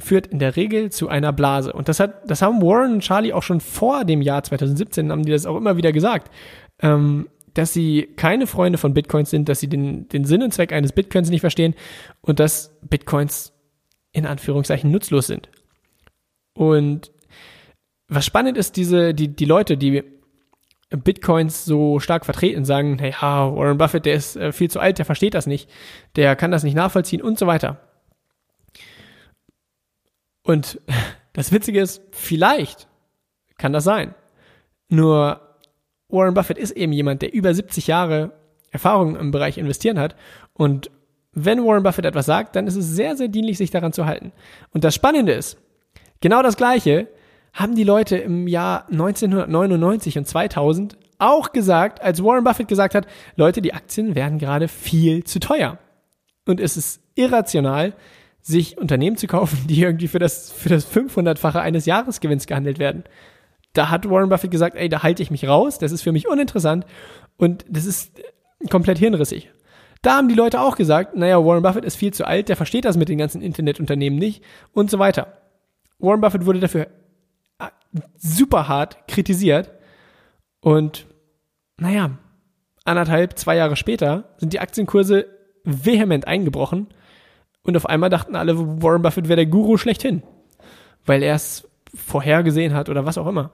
führt 0.00 0.26
in 0.26 0.38
der 0.38 0.56
Regel 0.56 0.90
zu 0.90 1.08
einer 1.08 1.32
Blase. 1.32 1.72
Und 1.72 1.88
das 1.88 2.00
hat, 2.00 2.30
das 2.30 2.42
haben 2.42 2.62
Warren 2.62 2.94
und 2.94 3.00
Charlie 3.00 3.32
auch 3.32 3.42
schon 3.42 3.60
vor 3.60 4.04
dem 4.04 4.22
Jahr 4.22 4.42
2017, 4.42 5.10
haben 5.10 5.24
die 5.24 5.32
das 5.32 5.46
auch 5.46 5.56
immer 5.56 5.76
wieder 5.76 5.92
gesagt, 5.92 6.32
ähm, 6.80 7.28
dass 7.54 7.72
sie 7.72 8.08
keine 8.16 8.46
Freunde 8.46 8.78
von 8.78 8.94
Bitcoins 8.94 9.30
sind, 9.30 9.48
dass 9.48 9.60
sie 9.60 9.68
den, 9.68 10.08
den 10.08 10.24
Sinn 10.24 10.42
und 10.42 10.52
Zweck 10.52 10.72
eines 10.72 10.92
Bitcoins 10.92 11.30
nicht 11.30 11.40
verstehen 11.40 11.74
und 12.20 12.40
dass 12.40 12.78
Bitcoins 12.82 13.52
in 14.12 14.26
Anführungszeichen 14.26 14.90
nutzlos 14.90 15.26
sind. 15.26 15.48
Und 16.54 17.10
was 18.08 18.24
spannend 18.24 18.56
ist, 18.56 18.76
diese, 18.76 19.14
die, 19.14 19.28
die 19.28 19.44
Leute, 19.44 19.76
die 19.76 20.02
Bitcoins 20.90 21.64
so 21.64 22.00
stark 22.00 22.24
vertreten, 22.24 22.64
sagen, 22.64 22.98
hey, 22.98 23.12
ha, 23.12 23.54
Warren 23.54 23.78
Buffett, 23.78 24.06
der 24.06 24.14
ist 24.14 24.36
äh, 24.36 24.52
viel 24.52 24.70
zu 24.70 24.80
alt, 24.80 24.98
der 24.98 25.04
versteht 25.04 25.34
das 25.34 25.46
nicht, 25.46 25.68
der 26.16 26.34
kann 26.34 26.50
das 26.50 26.64
nicht 26.64 26.74
nachvollziehen 26.74 27.20
und 27.20 27.38
so 27.38 27.46
weiter. 27.46 27.87
Und 30.48 30.80
das 31.34 31.52
Witzige 31.52 31.80
ist, 31.80 32.00
vielleicht 32.10 32.88
kann 33.58 33.72
das 33.72 33.84
sein. 33.84 34.14
Nur 34.88 35.40
Warren 36.08 36.34
Buffett 36.34 36.56
ist 36.58 36.72
eben 36.72 36.92
jemand, 36.92 37.22
der 37.22 37.34
über 37.34 37.52
70 37.52 37.86
Jahre 37.86 38.32
Erfahrung 38.70 39.16
im 39.16 39.30
Bereich 39.30 39.58
investieren 39.58 39.98
hat 39.98 40.16
und 40.54 40.90
wenn 41.32 41.64
Warren 41.64 41.82
Buffett 41.82 42.06
etwas 42.06 42.26
sagt, 42.26 42.56
dann 42.56 42.66
ist 42.66 42.76
es 42.76 42.86
sehr, 42.86 43.16
sehr 43.16 43.28
dienlich, 43.28 43.58
sich 43.58 43.70
daran 43.70 43.92
zu 43.92 44.06
halten. 44.06 44.32
Und 44.72 44.82
das 44.82 44.94
Spannende 44.94 45.32
ist, 45.32 45.58
Genau 46.20 46.42
das 46.42 46.56
Gleiche 46.56 47.08
haben 47.52 47.76
die 47.76 47.84
Leute 47.84 48.16
im 48.16 48.48
Jahr 48.48 48.88
1999 48.90 50.18
und 50.18 50.26
2000 50.26 50.96
auch 51.18 51.52
gesagt, 51.52 52.02
als 52.02 52.22
Warren 52.22 52.44
Buffett 52.44 52.68
gesagt 52.68 52.94
hat, 52.94 53.06
Leute, 53.36 53.62
die 53.62 53.74
Aktien 53.74 54.14
werden 54.14 54.38
gerade 54.38 54.68
viel 54.68 55.24
zu 55.24 55.40
teuer. 55.40 55.78
Und 56.46 56.60
es 56.60 56.76
ist 56.76 57.00
irrational, 57.14 57.94
sich 58.40 58.78
Unternehmen 58.78 59.16
zu 59.16 59.26
kaufen, 59.26 59.58
die 59.68 59.82
irgendwie 59.82 60.08
für 60.08 60.18
das, 60.18 60.50
für 60.50 60.68
das 60.68 60.90
500-fache 60.90 61.60
eines 61.60 61.86
Jahresgewinns 61.86 62.46
gehandelt 62.46 62.78
werden. 62.78 63.04
Da 63.72 63.90
hat 63.90 64.08
Warren 64.08 64.28
Buffett 64.28 64.50
gesagt, 64.50 64.76
ey, 64.76 64.88
da 64.88 65.02
halte 65.02 65.22
ich 65.22 65.30
mich 65.30 65.46
raus, 65.46 65.78
das 65.78 65.92
ist 65.92 66.02
für 66.02 66.12
mich 66.12 66.28
uninteressant 66.28 66.86
und 67.36 67.64
das 67.68 67.84
ist 67.84 68.20
komplett 68.70 68.98
hirnrissig. 68.98 69.50
Da 70.02 70.16
haben 70.16 70.28
die 70.28 70.34
Leute 70.34 70.60
auch 70.60 70.76
gesagt, 70.76 71.16
naja, 71.16 71.44
Warren 71.44 71.62
Buffett 71.62 71.84
ist 71.84 71.96
viel 71.96 72.12
zu 72.12 72.26
alt, 72.26 72.48
der 72.48 72.56
versteht 72.56 72.84
das 72.84 72.96
mit 72.96 73.08
den 73.08 73.18
ganzen 73.18 73.42
Internetunternehmen 73.42 74.18
nicht 74.18 74.42
und 74.72 74.90
so 74.90 74.98
weiter. 74.98 75.38
Warren 75.98 76.20
Buffett 76.20 76.46
wurde 76.46 76.60
dafür 76.60 76.86
äh, 77.58 77.68
super 78.16 78.68
hart 78.68 79.08
kritisiert. 79.08 79.72
Und 80.60 81.06
naja, 81.78 82.18
anderthalb, 82.84 83.38
zwei 83.38 83.56
Jahre 83.56 83.76
später 83.76 84.34
sind 84.38 84.52
die 84.52 84.60
Aktienkurse 84.60 85.26
vehement 85.64 86.26
eingebrochen. 86.26 86.88
Und 87.68 87.76
auf 87.76 87.84
einmal 87.84 88.08
dachten 88.08 88.34
alle, 88.34 88.56
Warren 88.82 89.02
Buffett 89.02 89.28
wäre 89.28 89.36
der 89.36 89.44
Guru 89.44 89.76
schlechthin. 89.76 90.22
Weil 91.04 91.22
er 91.22 91.34
es 91.34 91.68
vorhergesehen 91.94 92.72
hat 92.72 92.88
oder 92.88 93.04
was 93.04 93.18
auch 93.18 93.26
immer. 93.26 93.50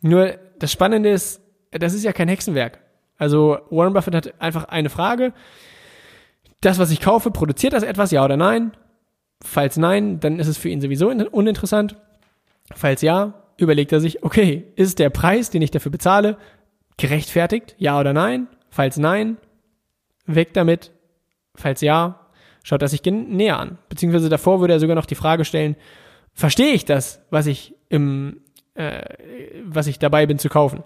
Nur 0.00 0.38
das 0.58 0.72
Spannende 0.72 1.10
ist, 1.10 1.42
das 1.70 1.92
ist 1.92 2.02
ja 2.02 2.14
kein 2.14 2.28
Hexenwerk. 2.28 2.78
Also 3.18 3.58
Warren 3.68 3.92
Buffett 3.92 4.14
hat 4.14 4.40
einfach 4.40 4.64
eine 4.64 4.88
Frage. 4.88 5.34
Das, 6.62 6.78
was 6.78 6.90
ich 6.90 7.02
kaufe, 7.02 7.30
produziert 7.30 7.74
das 7.74 7.82
etwas, 7.82 8.10
ja 8.10 8.24
oder 8.24 8.38
nein? 8.38 8.72
Falls 9.44 9.76
nein, 9.76 10.18
dann 10.18 10.38
ist 10.38 10.48
es 10.48 10.56
für 10.56 10.70
ihn 10.70 10.80
sowieso 10.80 11.10
uninteressant. 11.10 11.96
Falls 12.74 13.02
ja, 13.02 13.34
überlegt 13.58 13.92
er 13.92 14.00
sich, 14.00 14.22
okay, 14.22 14.72
ist 14.76 14.98
der 14.98 15.10
Preis, 15.10 15.50
den 15.50 15.60
ich 15.60 15.70
dafür 15.70 15.92
bezahle, 15.92 16.38
gerechtfertigt? 16.96 17.74
Ja 17.76 18.00
oder 18.00 18.14
nein? 18.14 18.48
Falls 18.70 18.96
nein, 18.96 19.36
weg 20.24 20.54
damit. 20.54 20.90
Falls 21.54 21.82
ja, 21.82 22.21
schaut 22.62 22.82
er 22.82 22.88
sich 22.88 23.02
näher 23.04 23.58
an. 23.58 23.78
Beziehungsweise 23.88 24.28
davor 24.28 24.60
würde 24.60 24.74
er 24.74 24.80
sogar 24.80 24.96
noch 24.96 25.06
die 25.06 25.14
Frage 25.14 25.44
stellen, 25.44 25.76
verstehe 26.32 26.72
ich 26.72 26.84
das, 26.84 27.20
was 27.30 27.46
ich 27.46 27.74
im, 27.88 28.40
äh, 28.74 29.02
was 29.64 29.86
ich 29.86 29.98
dabei 29.98 30.26
bin 30.26 30.38
zu 30.38 30.48
kaufen? 30.48 30.82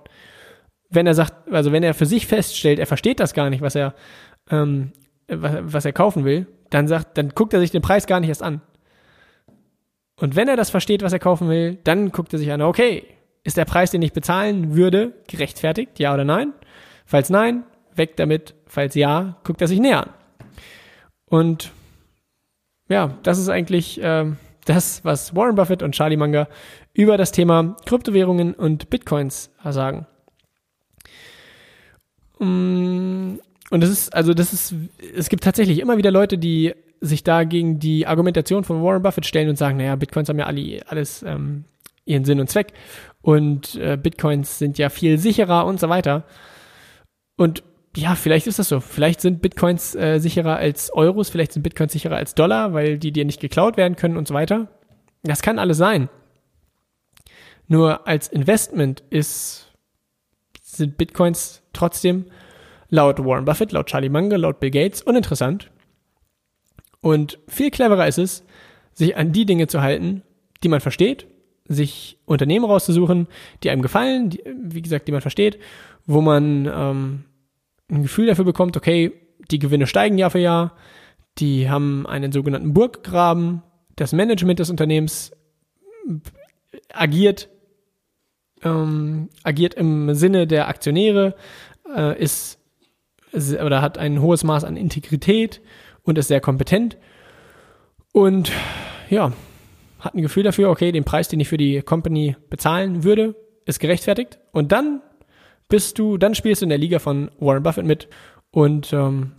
Wenn 0.88 1.06
er 1.06 1.14
sagt, 1.14 1.52
also 1.52 1.72
wenn 1.72 1.82
er 1.82 1.94
für 1.94 2.06
sich 2.06 2.26
feststellt, 2.26 2.78
er 2.78 2.86
versteht 2.86 3.20
das 3.20 3.34
gar 3.34 3.50
nicht, 3.50 3.62
was 3.62 3.74
er, 3.74 3.94
ähm, 4.50 4.92
was, 5.28 5.52
was 5.60 5.84
er 5.84 5.92
kaufen 5.92 6.24
will, 6.24 6.46
dann 6.70 6.88
sagt, 6.88 7.18
dann 7.18 7.30
guckt 7.30 7.52
er 7.54 7.60
sich 7.60 7.70
den 7.70 7.82
Preis 7.82 8.06
gar 8.06 8.20
nicht 8.20 8.28
erst 8.28 8.42
an. 8.42 8.60
Und 10.18 10.34
wenn 10.34 10.48
er 10.48 10.56
das 10.56 10.70
versteht, 10.70 11.02
was 11.02 11.12
er 11.12 11.18
kaufen 11.18 11.48
will, 11.48 11.78
dann 11.84 12.10
guckt 12.10 12.32
er 12.32 12.38
sich 12.38 12.50
an, 12.50 12.62
okay, 12.62 13.04
ist 13.44 13.56
der 13.56 13.64
Preis, 13.64 13.90
den 13.90 14.02
ich 14.02 14.12
bezahlen 14.12 14.74
würde, 14.74 15.12
gerechtfertigt, 15.28 15.98
ja 15.98 16.14
oder 16.14 16.24
nein? 16.24 16.52
Falls 17.04 17.30
nein, 17.30 17.64
weg 17.94 18.16
damit. 18.16 18.54
Falls 18.66 18.94
ja, 18.94 19.36
guckt 19.44 19.60
er 19.60 19.68
sich 19.68 19.78
näher 19.78 20.02
an. 20.02 20.10
Und 21.28 21.72
ja, 22.88 23.16
das 23.22 23.38
ist 23.38 23.48
eigentlich 23.48 24.00
äh, 24.00 24.32
das, 24.64 25.04
was 25.04 25.34
Warren 25.34 25.54
Buffett 25.54 25.82
und 25.82 25.92
Charlie 25.92 26.16
Munger 26.16 26.48
über 26.92 27.16
das 27.16 27.32
Thema 27.32 27.76
Kryptowährungen 27.84 28.54
und 28.54 28.90
Bitcoins 28.90 29.50
sagen. 29.64 30.06
Mm, 32.38 33.36
und 33.70 33.80
das 33.80 33.90
ist, 33.90 34.14
also 34.14 34.34
das 34.34 34.52
ist, 34.52 34.74
es 35.14 35.28
gibt 35.28 35.44
tatsächlich 35.44 35.80
immer 35.80 35.96
wieder 35.96 36.10
Leute, 36.10 36.38
die 36.38 36.74
sich 37.00 37.24
da 37.24 37.44
gegen 37.44 37.78
die 37.78 38.06
Argumentation 38.06 38.64
von 38.64 38.82
Warren 38.82 39.02
Buffett 39.02 39.26
stellen 39.26 39.48
und 39.48 39.56
sagen, 39.56 39.76
naja, 39.76 39.96
Bitcoins 39.96 40.28
haben 40.28 40.38
ja 40.38 40.46
alle, 40.46 40.82
alles 40.88 41.22
ähm, 41.22 41.64
ihren 42.04 42.24
Sinn 42.24 42.40
und 42.40 42.48
Zweck 42.48 42.72
und 43.20 43.74
äh, 43.74 43.98
Bitcoins 44.00 44.58
sind 44.58 44.78
ja 44.78 44.88
viel 44.88 45.18
sicherer 45.18 45.66
und 45.66 45.80
so 45.80 45.88
weiter. 45.88 46.24
Und 47.36 47.62
ja, 47.96 48.14
vielleicht 48.14 48.46
ist 48.46 48.58
das 48.58 48.68
so. 48.68 48.80
Vielleicht 48.80 49.20
sind 49.20 49.40
Bitcoins 49.40 49.94
äh, 49.94 50.18
sicherer 50.18 50.56
als 50.56 50.92
Euros, 50.92 51.30
vielleicht 51.30 51.52
sind 51.52 51.62
Bitcoins 51.62 51.92
sicherer 51.92 52.16
als 52.16 52.34
Dollar, 52.34 52.74
weil 52.74 52.98
die 52.98 53.10
dir 53.10 53.24
nicht 53.24 53.40
geklaut 53.40 53.76
werden 53.76 53.96
können 53.96 54.16
und 54.16 54.28
so 54.28 54.34
weiter. 54.34 54.68
Das 55.22 55.42
kann 55.42 55.58
alles 55.58 55.78
sein. 55.78 56.10
Nur 57.68 58.06
als 58.06 58.28
Investment 58.28 59.02
ist, 59.10 59.72
sind 60.62 60.98
Bitcoins 60.98 61.62
trotzdem 61.72 62.26
laut 62.90 63.18
Warren 63.24 63.46
Buffett, 63.46 63.72
laut 63.72 63.86
Charlie 63.86 64.10
Munger, 64.10 64.38
laut 64.38 64.60
Bill 64.60 64.70
Gates 64.70 65.02
uninteressant. 65.02 65.70
Und 67.00 67.38
viel 67.48 67.70
cleverer 67.70 68.06
ist 68.06 68.18
es, 68.18 68.44
sich 68.92 69.16
an 69.16 69.32
die 69.32 69.46
Dinge 69.46 69.68
zu 69.68 69.80
halten, 69.80 70.22
die 70.62 70.68
man 70.68 70.80
versteht, 70.80 71.26
sich 71.66 72.18
Unternehmen 72.26 72.66
rauszusuchen, 72.66 73.26
die 73.62 73.70
einem 73.70 73.82
gefallen, 73.82 74.30
die, 74.30 74.42
wie 74.62 74.82
gesagt, 74.82 75.08
die 75.08 75.12
man 75.12 75.20
versteht, 75.22 75.58
wo 76.06 76.20
man 76.20 76.70
ähm, 76.72 77.24
ein 77.90 78.02
Gefühl 78.02 78.26
dafür 78.26 78.44
bekommt, 78.44 78.76
okay, 78.76 79.12
die 79.50 79.58
Gewinne 79.58 79.86
steigen 79.86 80.18
Jahr 80.18 80.30
für 80.30 80.38
Jahr, 80.38 80.76
die 81.38 81.68
haben 81.68 82.06
einen 82.06 82.32
sogenannten 82.32 82.74
Burggraben, 82.74 83.62
das 83.94 84.12
Management 84.12 84.58
des 84.58 84.70
Unternehmens 84.70 85.32
agiert, 86.92 87.48
ähm, 88.62 89.28
agiert 89.42 89.74
im 89.74 90.14
Sinne 90.14 90.46
der 90.46 90.68
Aktionäre, 90.68 91.34
äh, 91.94 92.20
ist 92.20 92.58
oder 93.32 93.82
hat 93.82 93.98
ein 93.98 94.22
hohes 94.22 94.44
Maß 94.44 94.64
an 94.64 94.76
Integrität 94.76 95.60
und 96.02 96.16
ist 96.16 96.28
sehr 96.28 96.40
kompetent 96.40 96.96
und 98.16 98.50
ja, 99.10 99.32
hat 99.98 100.14
ein 100.14 100.22
Gefühl 100.22 100.42
dafür, 100.42 100.70
okay, 100.70 100.90
den 100.90 101.04
Preis, 101.04 101.28
den 101.28 101.38
ich 101.38 101.48
für 101.48 101.58
die 101.58 101.82
Company 101.82 102.34
bezahlen 102.48 103.04
würde, 103.04 103.34
ist 103.66 103.78
gerechtfertigt. 103.78 104.38
Und 104.52 104.72
dann 104.72 105.02
bist 105.68 105.98
du, 105.98 106.16
dann 106.16 106.34
spielst 106.34 106.62
du 106.62 106.66
in 106.66 106.70
der 106.70 106.78
Liga 106.78 106.98
von 106.98 107.30
Warren 107.38 107.62
Buffett 107.62 107.86
mit 107.86 108.08
und 108.50 108.92
ähm, 108.92 109.32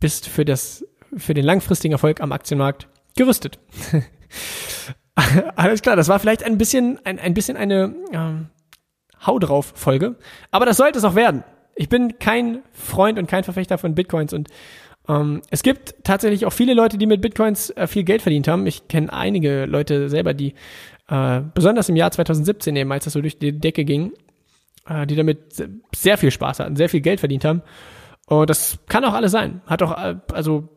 bist 0.00 0.28
für 0.28 0.44
das, 0.44 0.84
für 1.16 1.34
den 1.34 1.44
langfristigen 1.44 1.92
Erfolg 1.92 2.20
am 2.20 2.32
Aktienmarkt 2.32 2.88
gerüstet. 3.16 3.58
Alles 5.56 5.82
klar, 5.82 5.96
das 5.96 6.08
war 6.08 6.18
vielleicht 6.18 6.44
ein 6.44 6.58
bisschen, 6.58 7.00
ein, 7.04 7.18
ein 7.18 7.34
bisschen 7.34 7.56
eine 7.56 7.94
ähm, 8.12 8.48
Hau 9.26 9.38
drauf 9.38 9.72
Folge, 9.74 10.16
aber 10.50 10.64
das 10.64 10.76
sollte 10.76 10.98
es 10.98 11.04
auch 11.04 11.16
werden. 11.16 11.42
Ich 11.74 11.88
bin 11.88 12.18
kein 12.18 12.62
Freund 12.72 13.18
und 13.18 13.28
kein 13.28 13.44
Verfechter 13.44 13.78
von 13.78 13.94
Bitcoins 13.94 14.32
und 14.32 14.48
ähm, 15.08 15.42
es 15.50 15.62
gibt 15.62 16.04
tatsächlich 16.04 16.46
auch 16.46 16.52
viele 16.52 16.74
Leute, 16.74 16.98
die 16.98 17.06
mit 17.06 17.20
Bitcoins 17.20 17.70
äh, 17.70 17.86
viel 17.86 18.04
Geld 18.04 18.22
verdient 18.22 18.46
haben. 18.46 18.66
Ich 18.66 18.88
kenne 18.88 19.12
einige 19.12 19.64
Leute 19.64 20.08
selber, 20.08 20.34
die 20.34 20.54
äh, 21.08 21.40
besonders 21.54 21.88
im 21.88 21.96
Jahr 21.96 22.10
2017 22.10 22.76
eben, 22.76 22.92
als 22.92 23.04
das 23.04 23.14
so 23.14 23.20
durch 23.20 23.38
die 23.38 23.58
Decke 23.58 23.84
ging, 23.84 24.12
äh, 24.88 25.06
die 25.06 25.16
damit 25.16 25.54
sehr 25.94 26.18
viel 26.18 26.30
Spaß 26.30 26.60
hatten, 26.60 26.76
sehr 26.76 26.88
viel 26.88 27.00
Geld 27.00 27.20
verdient 27.20 27.44
haben. 27.44 27.62
Und 28.26 28.50
das 28.50 28.78
kann 28.88 29.04
auch 29.04 29.14
alles 29.14 29.32
sein. 29.32 29.62
Hat 29.66 29.82
auch, 29.82 29.96
äh, 29.96 30.16
also 30.32 30.68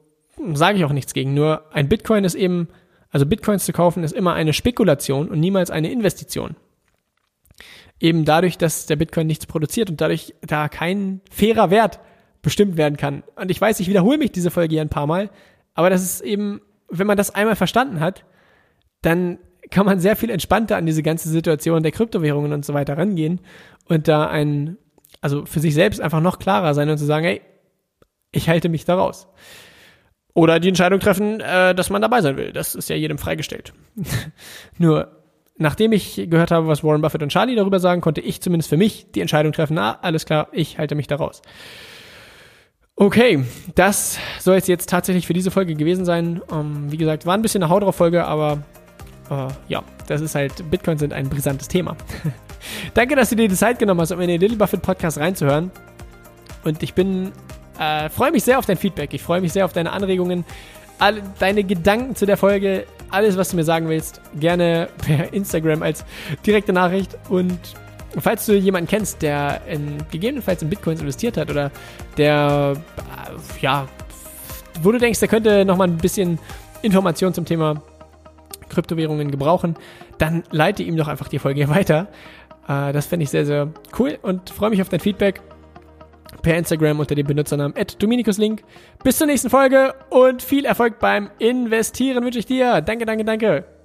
sage 0.53 0.77
ich 0.77 0.85
auch 0.85 0.93
nichts 0.93 1.13
gegen. 1.13 1.33
Nur 1.33 1.63
ein 1.73 1.89
Bitcoin 1.89 2.23
ist 2.23 2.35
eben, 2.35 2.67
also 3.09 3.25
Bitcoins 3.25 3.65
zu 3.65 3.73
kaufen, 3.73 4.03
ist 4.03 4.13
immer 4.13 4.33
eine 4.33 4.53
Spekulation 4.53 5.29
und 5.29 5.39
niemals 5.39 5.69
eine 5.69 5.91
Investition. 5.91 6.55
Eben 7.99 8.25
dadurch, 8.25 8.57
dass 8.57 8.85
der 8.87 8.95
Bitcoin 8.95 9.27
nichts 9.27 9.45
produziert 9.45 9.89
und 9.89 10.01
dadurch 10.01 10.33
da 10.41 10.69
kein 10.69 11.21
fairer 11.29 11.69
Wert 11.69 11.99
bestimmt 12.41 12.77
werden 12.77 12.97
kann. 12.97 13.23
Und 13.35 13.51
ich 13.51 13.61
weiß, 13.61 13.79
ich 13.79 13.87
wiederhole 13.87 14.17
mich 14.17 14.31
diese 14.31 14.49
Folge 14.49 14.73
hier 14.73 14.81
ein 14.81 14.89
paar 14.89 15.05
Mal, 15.05 15.29
aber 15.75 15.89
das 15.89 16.01
ist 16.01 16.21
eben, 16.21 16.61
wenn 16.89 17.05
man 17.05 17.17
das 17.17 17.35
einmal 17.35 17.55
verstanden 17.55 17.99
hat, 17.99 18.25
dann 19.01 19.37
kann 19.69 19.85
man 19.85 19.99
sehr 19.99 20.15
viel 20.15 20.29
entspannter 20.29 20.75
an 20.75 20.85
diese 20.85 21.03
ganze 21.03 21.29
Situation 21.29 21.83
der 21.83 21.91
Kryptowährungen 21.91 22.51
und 22.51 22.65
so 22.65 22.73
weiter 22.73 22.97
rangehen 22.97 23.39
und 23.91 24.07
da 24.07 24.27
ein, 24.27 24.77
also 25.21 25.45
für 25.45 25.59
sich 25.59 25.73
selbst 25.73 26.01
einfach 26.01 26.21
noch 26.21 26.39
klarer 26.39 26.73
sein 26.73 26.89
und 26.89 26.97
zu 26.97 27.05
sagen, 27.05 27.25
hey, 27.25 27.41
ich 28.31 28.49
halte 28.49 28.69
mich 28.69 28.85
da 28.85 28.95
raus. 28.95 29.27
Oder 30.33 30.59
die 30.59 30.69
Entscheidung 30.69 30.99
treffen, 30.99 31.41
äh, 31.41 31.75
dass 31.75 31.89
man 31.89 32.01
dabei 32.01 32.21
sein 32.21 32.37
will. 32.37 32.53
Das 32.53 32.73
ist 32.73 32.89
ja 32.89 32.95
jedem 32.95 33.17
freigestellt. 33.17 33.73
Nur, 34.77 35.11
nachdem 35.57 35.91
ich 35.91 36.15
gehört 36.29 36.51
habe, 36.51 36.67
was 36.67 36.83
Warren 36.83 37.01
Buffett 37.01 37.21
und 37.21 37.29
Charlie 37.29 37.55
darüber 37.55 37.79
sagen, 37.79 37.99
konnte 37.99 38.21
ich 38.21 38.41
zumindest 38.41 38.69
für 38.69 38.77
mich 38.77 39.11
die 39.11 39.19
Entscheidung 39.21 39.51
treffen, 39.51 39.73
na, 39.73 39.99
alles 40.01 40.25
klar, 40.25 40.47
ich 40.53 40.77
halte 40.77 40.95
mich 40.95 41.07
da 41.07 41.17
raus. 41.17 41.41
Okay, 42.95 43.43
das 43.75 44.19
soll 44.39 44.55
es 44.55 44.67
jetzt 44.67 44.89
tatsächlich 44.89 45.27
für 45.27 45.33
diese 45.33 45.51
Folge 45.51 45.75
gewesen 45.75 46.05
sein. 46.05 46.41
Ähm, 46.51 46.91
wie 46.91 46.97
gesagt, 46.97 47.25
war 47.25 47.33
ein 47.33 47.41
bisschen 47.41 47.63
eine 47.63 47.71
Hau 47.71 47.79
drauf 47.79 47.95
Folge, 47.95 48.25
aber 48.25 48.63
äh, 49.31 49.47
ja, 49.69 49.83
das 50.07 50.21
ist 50.21 50.35
halt, 50.35 50.69
Bitcoins 50.69 50.99
sind 50.99 51.13
ein 51.13 51.29
brisantes 51.29 51.67
Thema. 51.67 51.95
Danke, 52.93 53.15
dass 53.15 53.29
du 53.29 53.35
dir 53.35 53.47
die 53.47 53.55
Zeit 53.55 53.79
genommen 53.79 54.01
hast, 54.01 54.11
um 54.11 54.19
in 54.19 54.27
den 54.27 54.39
Little 54.39 54.57
Buffett 54.57 54.81
Podcast 54.81 55.17
reinzuhören. 55.17 55.71
Und 56.63 56.83
ich 56.83 56.93
bin, 56.93 57.31
äh, 57.79 58.09
freue 58.09 58.31
mich 58.31 58.43
sehr 58.43 58.59
auf 58.59 58.65
dein 58.65 58.77
Feedback. 58.77 59.13
Ich 59.13 59.23
freue 59.23 59.41
mich 59.41 59.53
sehr 59.53 59.65
auf 59.65 59.73
deine 59.73 59.91
Anregungen, 59.91 60.45
alle, 60.99 61.23
deine 61.39 61.63
Gedanken 61.63 62.15
zu 62.15 62.25
der 62.25 62.37
Folge, 62.37 62.85
alles, 63.09 63.37
was 63.37 63.49
du 63.49 63.55
mir 63.55 63.63
sagen 63.63 63.89
willst, 63.89 64.21
gerne 64.39 64.89
per 65.03 65.33
Instagram 65.33 65.81
als 65.81 66.05
direkte 66.45 66.73
Nachricht 66.73 67.17
und 67.29 67.57
falls 68.19 68.45
du 68.45 68.53
jemanden 68.53 68.87
kennst, 68.87 69.21
der 69.21 69.61
in, 69.67 69.97
gegebenenfalls 70.11 70.61
in 70.61 70.69
Bitcoins 70.69 71.01
investiert 71.01 71.37
hat 71.37 71.49
oder 71.49 71.71
der, 72.17 72.73
äh, 72.75 73.61
ja, 73.61 73.87
wo 74.83 74.91
du 74.91 74.99
denkst, 74.99 75.19
der 75.19 75.27
könnte 75.27 75.65
nochmal 75.65 75.87
ein 75.87 75.97
bisschen 75.97 76.37
Informationen 76.83 77.33
zum 77.33 77.45
Thema 77.45 77.81
Kryptowährungen 78.71 79.31
gebrauchen, 79.31 79.75
dann 80.17 80.43
leite 80.51 80.83
ihm 80.83 80.97
doch 80.97 81.07
einfach 81.07 81.27
die 81.27 81.39
Folge 81.39 81.69
weiter. 81.69 82.07
Äh, 82.67 82.93
das 82.93 83.05
fände 83.05 83.23
ich 83.23 83.29
sehr, 83.29 83.45
sehr 83.45 83.69
cool 83.99 84.17
und 84.21 84.49
freue 84.49 84.69
mich 84.69 84.81
auf 84.81 84.89
dein 84.89 84.99
Feedback 84.99 85.41
per 86.41 86.57
Instagram 86.57 86.99
unter 86.99 87.15
dem 87.15 87.27
Benutzernamen 87.27 87.75
@dominikuslink. 87.99 88.63
Bis 89.03 89.17
zur 89.17 89.27
nächsten 89.27 89.49
Folge 89.49 89.93
und 90.09 90.41
viel 90.41 90.65
Erfolg 90.65 90.99
beim 90.99 91.29
Investieren 91.39 92.23
wünsche 92.23 92.39
ich 92.39 92.45
dir. 92.45 92.81
Danke, 92.81 93.05
danke, 93.05 93.25
danke. 93.25 93.80